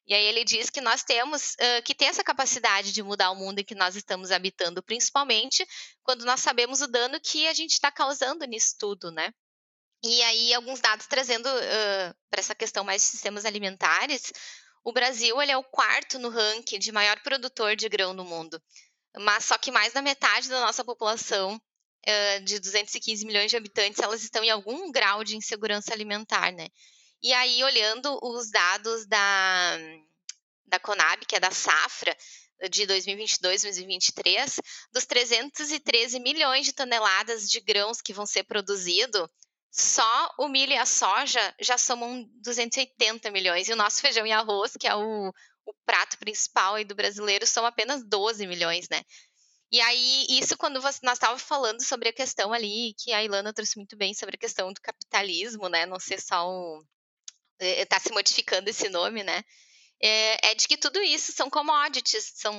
[0.07, 3.35] E aí ele diz que nós temos uh, que ter essa capacidade de mudar o
[3.35, 5.65] mundo em que nós estamos habitando, principalmente
[6.03, 9.33] quando nós sabemos o dano que a gente está causando nisso tudo, né?
[10.07, 14.31] E aí, alguns dados trazendo uh, para essa questão mais de sistemas alimentares,
[14.83, 18.61] o Brasil ele é o quarto no ranking de maior produtor de grão no mundo.
[19.17, 23.99] Mas só que mais da metade da nossa população, uh, de 215 milhões de habitantes,
[23.99, 26.67] elas estão em algum grau de insegurança alimentar, né?
[27.23, 29.75] E aí, olhando os dados da,
[30.67, 32.15] da Conab, que é da Safra,
[32.69, 34.61] de 2022 2023,
[34.93, 39.27] dos 313 milhões de toneladas de grãos que vão ser produzidos,
[39.77, 43.67] só o milho e a soja já somam 280 milhões.
[43.67, 45.33] E o nosso feijão e arroz, que é o,
[45.65, 49.01] o prato principal do brasileiro, são apenas 12 milhões, né?
[49.69, 53.53] E aí, isso quando você, nós estávamos falando sobre a questão ali, que a Ilana
[53.53, 55.85] trouxe muito bem sobre a questão do capitalismo, né?
[55.85, 56.81] Não ser só o.
[57.59, 59.43] Está se modificando esse nome, né?
[60.07, 62.53] É, é, de que tudo isso são commodities, são,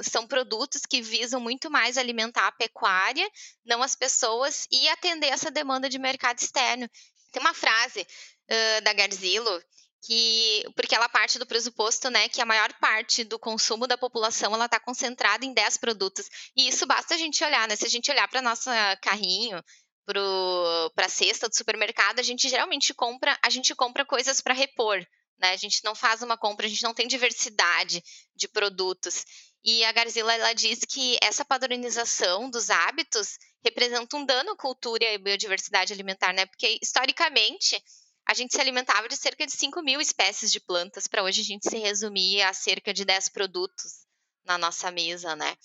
[0.00, 3.30] são produtos que visam muito mais alimentar a pecuária,
[3.64, 6.90] não as pessoas, e atender essa demanda de mercado externo.
[7.30, 9.62] Tem uma frase uh, da Garzilo
[10.02, 14.52] que porque ela parte do pressuposto, né, que a maior parte do consumo da população
[14.52, 16.28] ela está concentrada em 10 produtos.
[16.56, 17.76] E isso basta a gente olhar, né?
[17.76, 19.62] Se a gente olhar para nossa carrinho,
[20.04, 25.06] para a cesta do supermercado, a gente geralmente compra, a gente compra coisas para repor,
[25.40, 25.52] né?
[25.52, 28.02] A gente não faz uma compra, a gente não tem diversidade
[28.36, 29.24] de produtos.
[29.64, 35.04] E a Garzila ela diz que essa padronização dos hábitos representa um dano à cultura
[35.04, 36.46] e à biodiversidade alimentar, né?
[36.46, 37.82] Porque historicamente
[38.26, 41.44] a gente se alimentava de cerca de 5 mil espécies de plantas, para hoje a
[41.44, 44.06] gente se resumir a cerca de 10 produtos
[44.44, 45.56] na nossa mesa, né?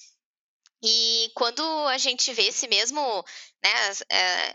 [0.84, 3.24] E quando a gente vê esse mesmo,
[3.64, 3.72] né,
[4.10, 4.54] é,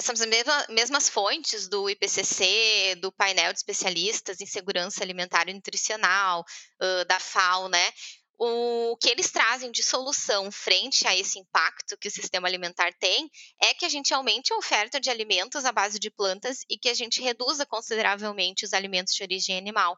[0.00, 0.20] essas
[0.68, 6.44] mesmas, fontes do IPCC, do painel de especialistas em segurança alimentar e nutricional,
[7.06, 7.92] da FAO, né,
[8.42, 13.30] o que eles trazem de solução frente a esse impacto que o sistema alimentar tem
[13.62, 16.88] é que a gente aumente a oferta de alimentos à base de plantas e que
[16.88, 19.94] a gente reduza consideravelmente os alimentos de origem animal.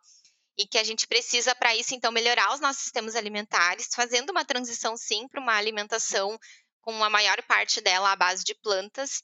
[0.59, 4.45] E que a gente precisa, para isso, então, melhorar os nossos sistemas alimentares, fazendo uma
[4.45, 6.37] transição, sim, para uma alimentação
[6.81, 9.23] com a maior parte dela à base de plantas,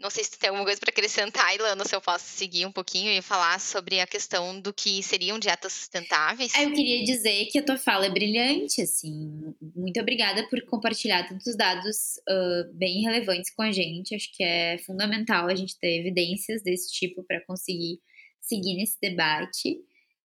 [0.00, 3.10] não sei se tem alguma coisa para acrescentar, Ilana, se eu posso seguir um pouquinho
[3.10, 6.54] e falar sobre a questão do que seriam dietas sustentáveis.
[6.54, 9.54] Eu queria dizer que a tua fala é brilhante, assim.
[9.76, 14.14] Muito obrigada por compartilhar tantos dados uh, bem relevantes com a gente.
[14.14, 18.00] Acho que é fundamental a gente ter evidências desse tipo para conseguir
[18.40, 19.78] seguir nesse debate.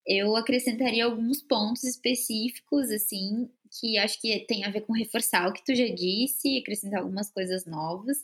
[0.07, 5.53] Eu acrescentaria alguns pontos específicos, assim, que acho que tem a ver com reforçar o
[5.53, 8.17] que tu já disse, acrescentar algumas coisas novas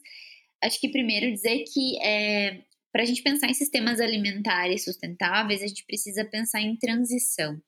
[0.64, 2.62] acho que primeiro dizer que é,
[2.92, 7.60] para a gente pensar em sistemas alimentares sustentáveis, a gente precisa pensar em transição.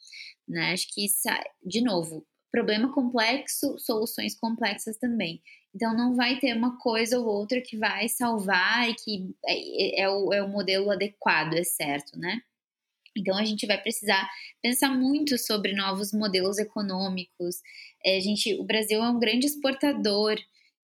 [0.48, 0.72] Né?
[0.72, 1.28] Acho que, isso,
[1.64, 5.42] de novo, problema complexo, soluções complexas também.
[5.74, 10.08] Então, não vai ter uma coisa ou outra que vai salvar e que é, é,
[10.08, 12.40] o, é o modelo adequado, é certo, né?
[13.16, 14.28] Então, a gente vai precisar
[14.62, 17.56] pensar muito sobre novos modelos econômicos.
[18.04, 20.36] É, gente, o Brasil é um grande exportador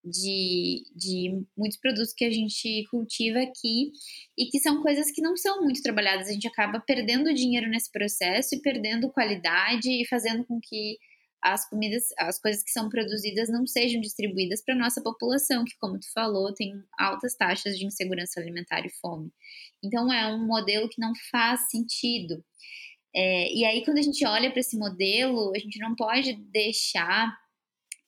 [0.03, 3.91] de, de muitos produtos que a gente cultiva aqui
[4.37, 6.27] e que são coisas que não são muito trabalhadas.
[6.27, 10.97] A gente acaba perdendo dinheiro nesse processo e perdendo qualidade e fazendo com que
[11.41, 15.99] as comidas, as coisas que são produzidas não sejam distribuídas para nossa população, que, como
[15.99, 19.29] tu falou, tem altas taxas de insegurança alimentar e fome.
[19.83, 22.43] Então, é um modelo que não faz sentido.
[23.13, 27.37] É, e aí, quando a gente olha para esse modelo, a gente não pode deixar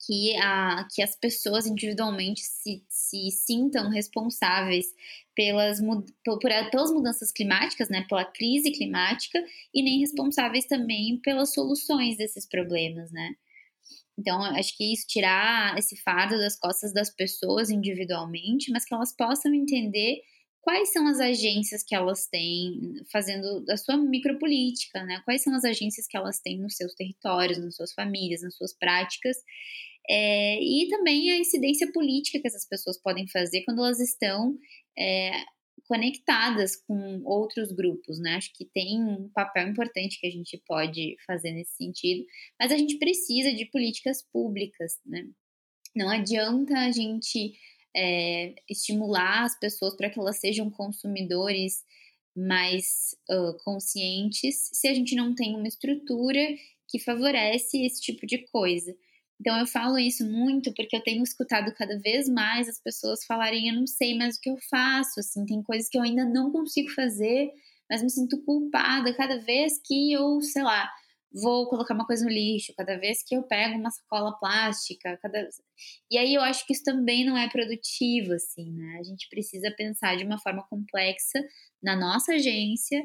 [0.05, 4.87] que, a, que as pessoas individualmente se, se sintam responsáveis
[5.35, 5.79] pelas,
[6.23, 9.43] por, pelas mudanças climáticas, né, pela crise climática,
[9.73, 13.35] e nem responsáveis também pelas soluções desses problemas, né.
[14.17, 19.13] Então, acho que isso tirar esse fardo das costas das pessoas individualmente, mas que elas
[19.13, 20.21] possam entender
[20.61, 25.21] quais são as agências que elas têm fazendo a sua micropolítica, né?
[25.25, 28.73] Quais são as agências que elas têm nos seus territórios, nas suas famílias, nas suas
[28.73, 29.37] práticas,
[30.09, 34.57] é, e também a incidência política que essas pessoas podem fazer quando elas estão
[34.97, 35.31] é,
[35.87, 38.35] conectadas com outros grupos, né?
[38.35, 42.25] Acho que tem um papel importante que a gente pode fazer nesse sentido,
[42.59, 45.27] mas a gente precisa de políticas públicas, né?
[45.95, 47.53] Não adianta a gente
[47.95, 51.83] é, estimular as pessoas para que elas sejam consumidores
[52.35, 56.41] mais uh, conscientes se a gente não tem uma estrutura
[56.89, 58.93] que favorece esse tipo de coisa.
[59.39, 63.69] Então eu falo isso muito porque eu tenho escutado cada vez mais as pessoas falarem,
[63.69, 66.51] eu não sei mais o que eu faço, assim, tem coisas que eu ainda não
[66.51, 67.51] consigo fazer,
[67.89, 70.89] mas me sinto culpada cada vez que eu, sei lá,
[71.33, 75.47] vou colocar uma coisa no lixo, cada vez que eu pego uma sacola plástica, cada
[76.09, 78.97] E aí eu acho que isso também não é produtivo, assim, né?
[78.99, 81.39] A gente precisa pensar de uma forma complexa
[81.83, 83.01] na nossa agência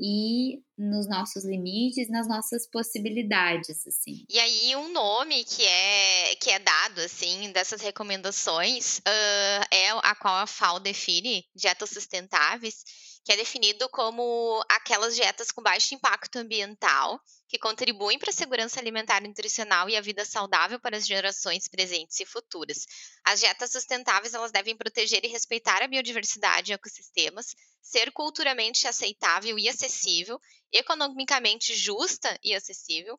[0.00, 4.24] e nos nossos limites, nas nossas possibilidades, assim.
[4.30, 10.14] E aí um nome que é que é dado assim dessas recomendações uh, é a
[10.14, 12.82] qual a FAO define dietas sustentáveis,
[13.24, 18.80] que é definido como aquelas dietas com baixo impacto ambiental que contribuem para a segurança
[18.80, 22.86] alimentar e nutricional e a vida saudável para as gerações presentes e futuras.
[23.24, 29.58] As dietas sustentáveis elas devem proteger e respeitar a biodiversidade e ecossistemas, ser culturalmente aceitável
[29.58, 30.40] e acessível,
[30.72, 33.18] economicamente justa e acessível,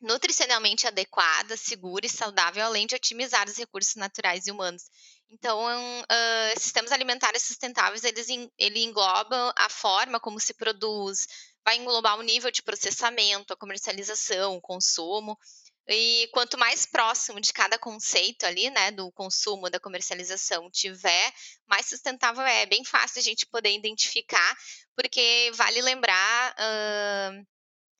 [0.00, 4.84] nutricionalmente adequada, segura e saudável, além de otimizar os recursos naturais e humanos.
[5.30, 11.26] Então, uh, sistemas alimentares sustentáveis, eles ele englobam a forma como se produz,
[11.64, 15.38] vai englobar o nível de processamento, a comercialização, o consumo.
[15.86, 21.32] E quanto mais próximo de cada conceito ali, né, do consumo, da comercialização tiver,
[21.66, 22.62] mais sustentável é.
[22.62, 24.56] É bem fácil a gente poder identificar,
[24.94, 27.46] porque vale lembrar uh,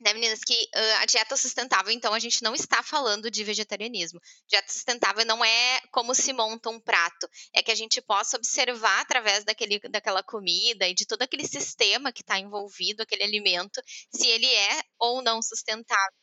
[0.01, 4.21] né, meninas, que uh, a dieta sustentável, então, a gente não está falando de vegetarianismo.
[4.47, 9.01] Dieta sustentável não é como se monta um prato, é que a gente possa observar
[9.01, 13.83] através daquele, daquela comida e de todo aquele sistema que está envolvido, aquele alimento,
[14.13, 16.19] se ele é ou não sustentável.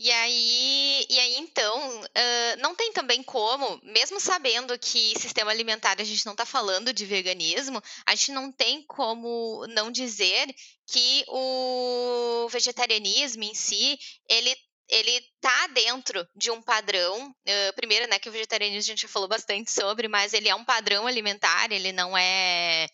[0.00, 6.00] E aí, e aí então, uh, não tem também como, mesmo sabendo que sistema alimentar
[6.00, 10.54] a gente não está falando de veganismo, a gente não tem como não dizer
[10.86, 14.56] que o vegetarianismo em si, ele
[14.90, 17.28] ele tá dentro de um padrão.
[17.28, 20.54] Uh, primeiro, né, que o vegetarianismo a gente já falou bastante sobre, mas ele é
[20.54, 22.86] um padrão alimentar, ele não é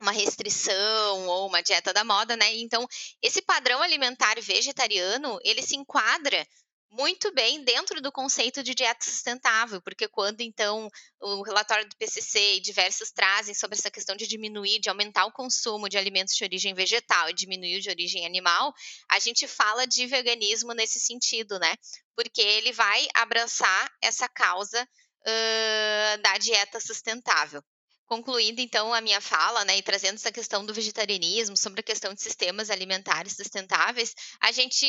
[0.00, 2.54] uma restrição ou uma dieta da moda, né?
[2.56, 2.86] Então,
[3.22, 6.46] esse padrão alimentar vegetariano, ele se enquadra
[6.90, 10.88] muito bem dentro do conceito de dieta sustentável, porque quando então
[11.20, 15.32] o relatório do PCC e diversos trazem sobre essa questão de diminuir, de aumentar o
[15.32, 18.72] consumo de alimentos de origem vegetal e diminuir o de origem animal,
[19.10, 21.74] a gente fala de veganismo nesse sentido, né?
[22.16, 27.62] Porque ele vai abraçar essa causa uh, da dieta sustentável.
[28.08, 32.14] Concluindo, então, a minha fala, né, e trazendo essa questão do vegetarianismo, sobre a questão
[32.14, 34.86] de sistemas alimentares sustentáveis, a gente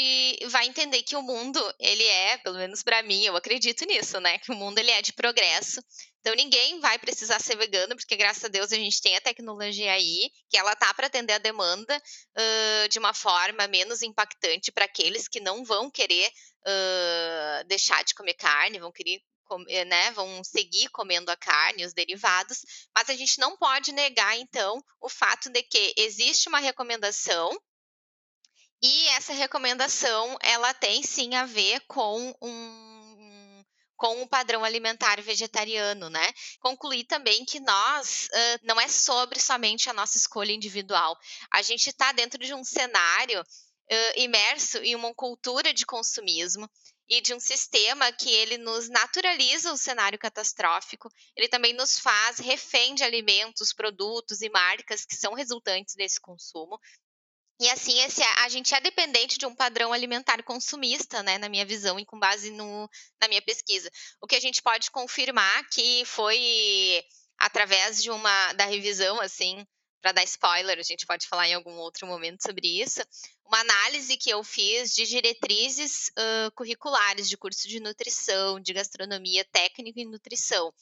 [0.48, 4.38] vai entender que o mundo, ele é, pelo menos para mim, eu acredito nisso, né,
[4.38, 5.84] que o mundo ele é de progresso.
[6.22, 9.92] Então, ninguém vai precisar ser vegano, porque graças a Deus a gente tem a tecnologia
[9.92, 14.86] aí, que ela tá para atender a demanda uh, de uma forma menos impactante para
[14.86, 19.22] aqueles que não vão querer uh, deixar de comer carne, vão querer
[19.68, 22.60] eh, né, vão seguir comendo a carne, os derivados,
[22.96, 27.50] mas a gente não pode negar, então, o fato de que existe uma recomendação
[28.82, 33.66] e essa recomendação ela tem sim a ver com um
[33.98, 36.32] com o padrão alimentar vegetariano, né?
[36.62, 41.18] Concluir também que nós uh, não é sobre somente a nossa escolha individual.
[41.52, 43.44] A gente está dentro de um cenário
[43.92, 46.70] uh, imerso em uma cultura de consumismo
[47.10, 52.38] e de um sistema que ele nos naturaliza o cenário catastrófico, ele também nos faz
[52.38, 56.80] refém de alimentos, produtos e marcas que são resultantes desse consumo.
[57.60, 61.66] E assim, esse, a gente é dependente de um padrão alimentar consumista, né, na minha
[61.66, 63.92] visão e com base no, na minha pesquisa.
[64.22, 67.04] O que a gente pode confirmar que foi
[67.38, 69.66] através de uma da revisão assim
[70.02, 73.02] para dar spoiler, a gente pode falar em algum outro momento sobre isso,
[73.46, 79.44] uma análise que eu fiz de diretrizes uh, curriculares de curso de nutrição, de gastronomia
[79.46, 80.74] técnica e nutrição.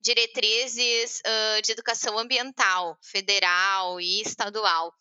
[0.00, 4.92] Diretrizes uh, de educação ambiental, federal e estadual.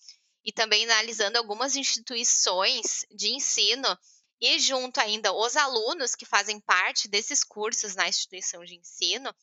[0.46, 3.98] E também analisando algumas instituições de ensino
[4.42, 9.34] e junto ainda os alunos que fazem parte desses cursos na instituição de ensino,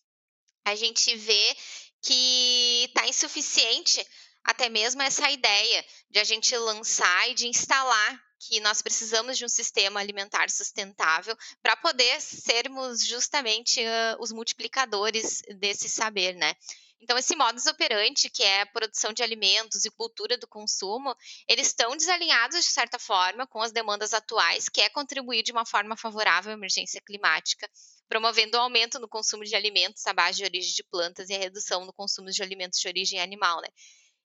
[0.63, 1.57] a gente vê
[2.03, 4.07] que está insuficiente
[4.45, 9.45] até mesmo essa ideia de a gente lançar e de instalar que nós precisamos de
[9.45, 16.55] um sistema alimentar sustentável para poder sermos justamente uh, os multiplicadores desse saber, né?
[17.01, 21.17] Então, esse modus operandi, que é a produção de alimentos e cultura do consumo,
[21.49, 25.65] eles estão desalinhados, de certa forma, com as demandas atuais, que é contribuir de uma
[25.65, 27.69] forma favorável à emergência climática,
[28.07, 31.39] promovendo o aumento no consumo de alimentos à base de origem de plantas e a
[31.39, 33.69] redução no consumo de alimentos de origem animal, né?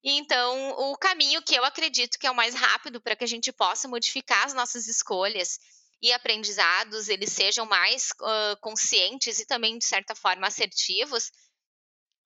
[0.04, 3.52] Então, o caminho que eu acredito que é o mais rápido para que a gente
[3.52, 5.58] possa modificar as nossas escolhas
[6.02, 11.32] e aprendizados, eles sejam mais uh, conscientes e também, de certa forma, assertivos,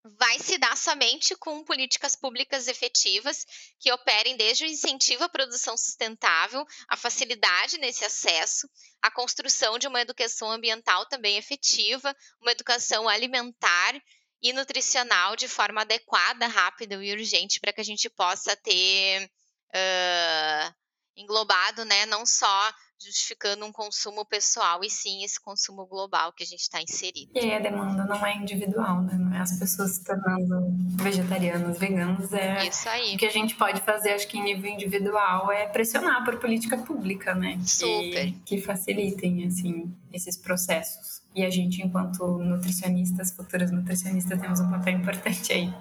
[0.04, 3.46] vai se dar somente com políticas públicas efetivas
[3.80, 8.70] que operem desde o incentivo à produção sustentável, a facilidade nesse acesso,
[9.02, 14.02] a construção de uma educação ambiental também efetiva, uma educação alimentar
[14.42, 20.76] e nutricional de forma adequada, rápida e urgente para que a gente possa ter uh,
[21.16, 26.46] englobado, né, não só justificando um consumo pessoal, e sim esse consumo global que a
[26.46, 27.32] gente está inserido.
[27.34, 29.14] E a demanda não é individual, né?
[29.14, 30.68] Não é as pessoas se tornando
[31.02, 32.32] vegetarianos, veganos.
[32.34, 33.16] É Isso aí.
[33.16, 36.78] O que a gente pode fazer, acho que em nível individual, é pressionar por política
[36.78, 37.60] pública, né?
[37.66, 38.26] Super.
[38.26, 41.22] Que, que facilitem, assim, esses processos.
[41.34, 45.74] E a gente, enquanto nutricionistas, futuras nutricionistas, temos um papel importante aí.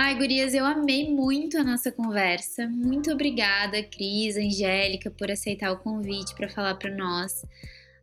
[0.00, 2.68] Ai, gurias, eu amei muito a nossa conversa.
[2.68, 7.44] Muito obrigada, Cris, Angélica, por aceitar o convite para falar para nós.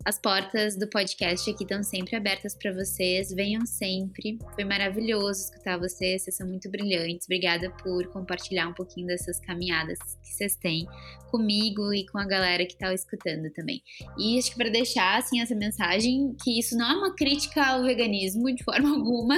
[0.05, 3.33] As portas do podcast aqui estão sempre abertas para vocês.
[3.33, 4.37] Venham sempre.
[4.53, 6.21] Foi maravilhoso escutar vocês.
[6.21, 7.25] Vocês são muito brilhantes.
[7.25, 10.85] Obrigada por compartilhar um pouquinho dessas caminhadas que vocês têm
[11.31, 13.81] comigo e com a galera que está escutando também.
[14.15, 17.81] E acho que para deixar assim essa mensagem que isso não é uma crítica ao
[17.81, 19.35] veganismo de forma alguma,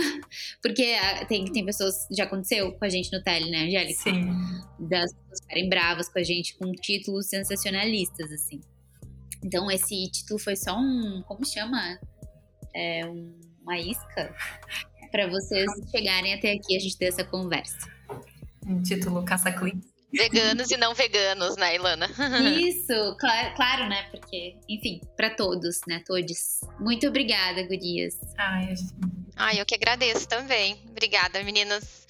[0.61, 4.01] porque ah, tem tem pessoas já aconteceu com a gente no tele, né, Angélica?
[4.01, 4.25] Sim.
[4.77, 8.59] Das pessoas ficarem bravas com a gente com títulos sensacionalistas assim.
[9.43, 11.23] Então, esse título foi só um.
[11.27, 11.99] Como chama?
[12.75, 14.35] É um, uma isca
[15.11, 17.77] para vocês chegarem até aqui a gente ter essa conversa.
[18.65, 19.97] Um título caça-cliques.
[20.11, 22.07] Veganos e não veganos, né, Ilana?
[22.59, 24.03] Isso, claro, claro, né?
[24.09, 26.01] Porque, enfim, para todos, né?
[26.05, 26.61] Todos.
[26.79, 28.15] Muito obrigada, gurias.
[28.37, 28.73] Ai,
[29.35, 30.81] Ai, eu que agradeço também.
[30.89, 32.07] Obrigada, meninas.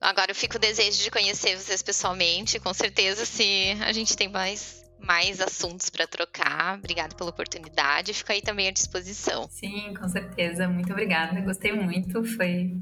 [0.00, 2.60] Agora eu fico o desejo de conhecer vocês pessoalmente.
[2.60, 6.78] Com certeza, se a gente tem mais mais assuntos para trocar.
[6.78, 8.14] Obrigada pela oportunidade.
[8.14, 9.48] Fico aí também à disposição.
[9.50, 10.68] Sim, com certeza.
[10.68, 11.40] Muito obrigada.
[11.40, 12.24] Gostei muito.
[12.24, 12.76] Foi,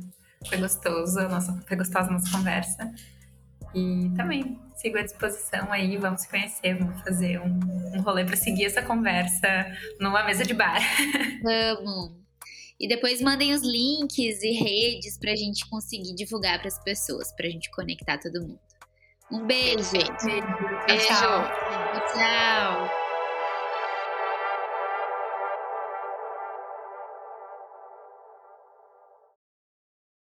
[0.48, 1.18] foi gostoso.
[1.18, 2.92] A nossa, foi gostosa a nossa conversa.
[3.74, 5.96] E também sigo à disposição aí.
[5.96, 6.78] Vamos se conhecer.
[6.78, 7.60] Vamos fazer um,
[7.94, 9.66] um rolê para seguir essa conversa
[10.00, 10.80] numa mesa de bar.
[11.42, 12.26] Vamos!
[12.78, 17.32] E depois mandem os links e redes para a gente conseguir divulgar para as pessoas,
[17.32, 18.60] para a gente conectar todo mundo.
[19.32, 19.90] Um beijo.
[19.90, 20.24] Perfeito.
[20.24, 20.46] Beijo.
[20.86, 21.06] Beijo.
[21.06, 21.85] Tchau.
[22.16, 22.92] now.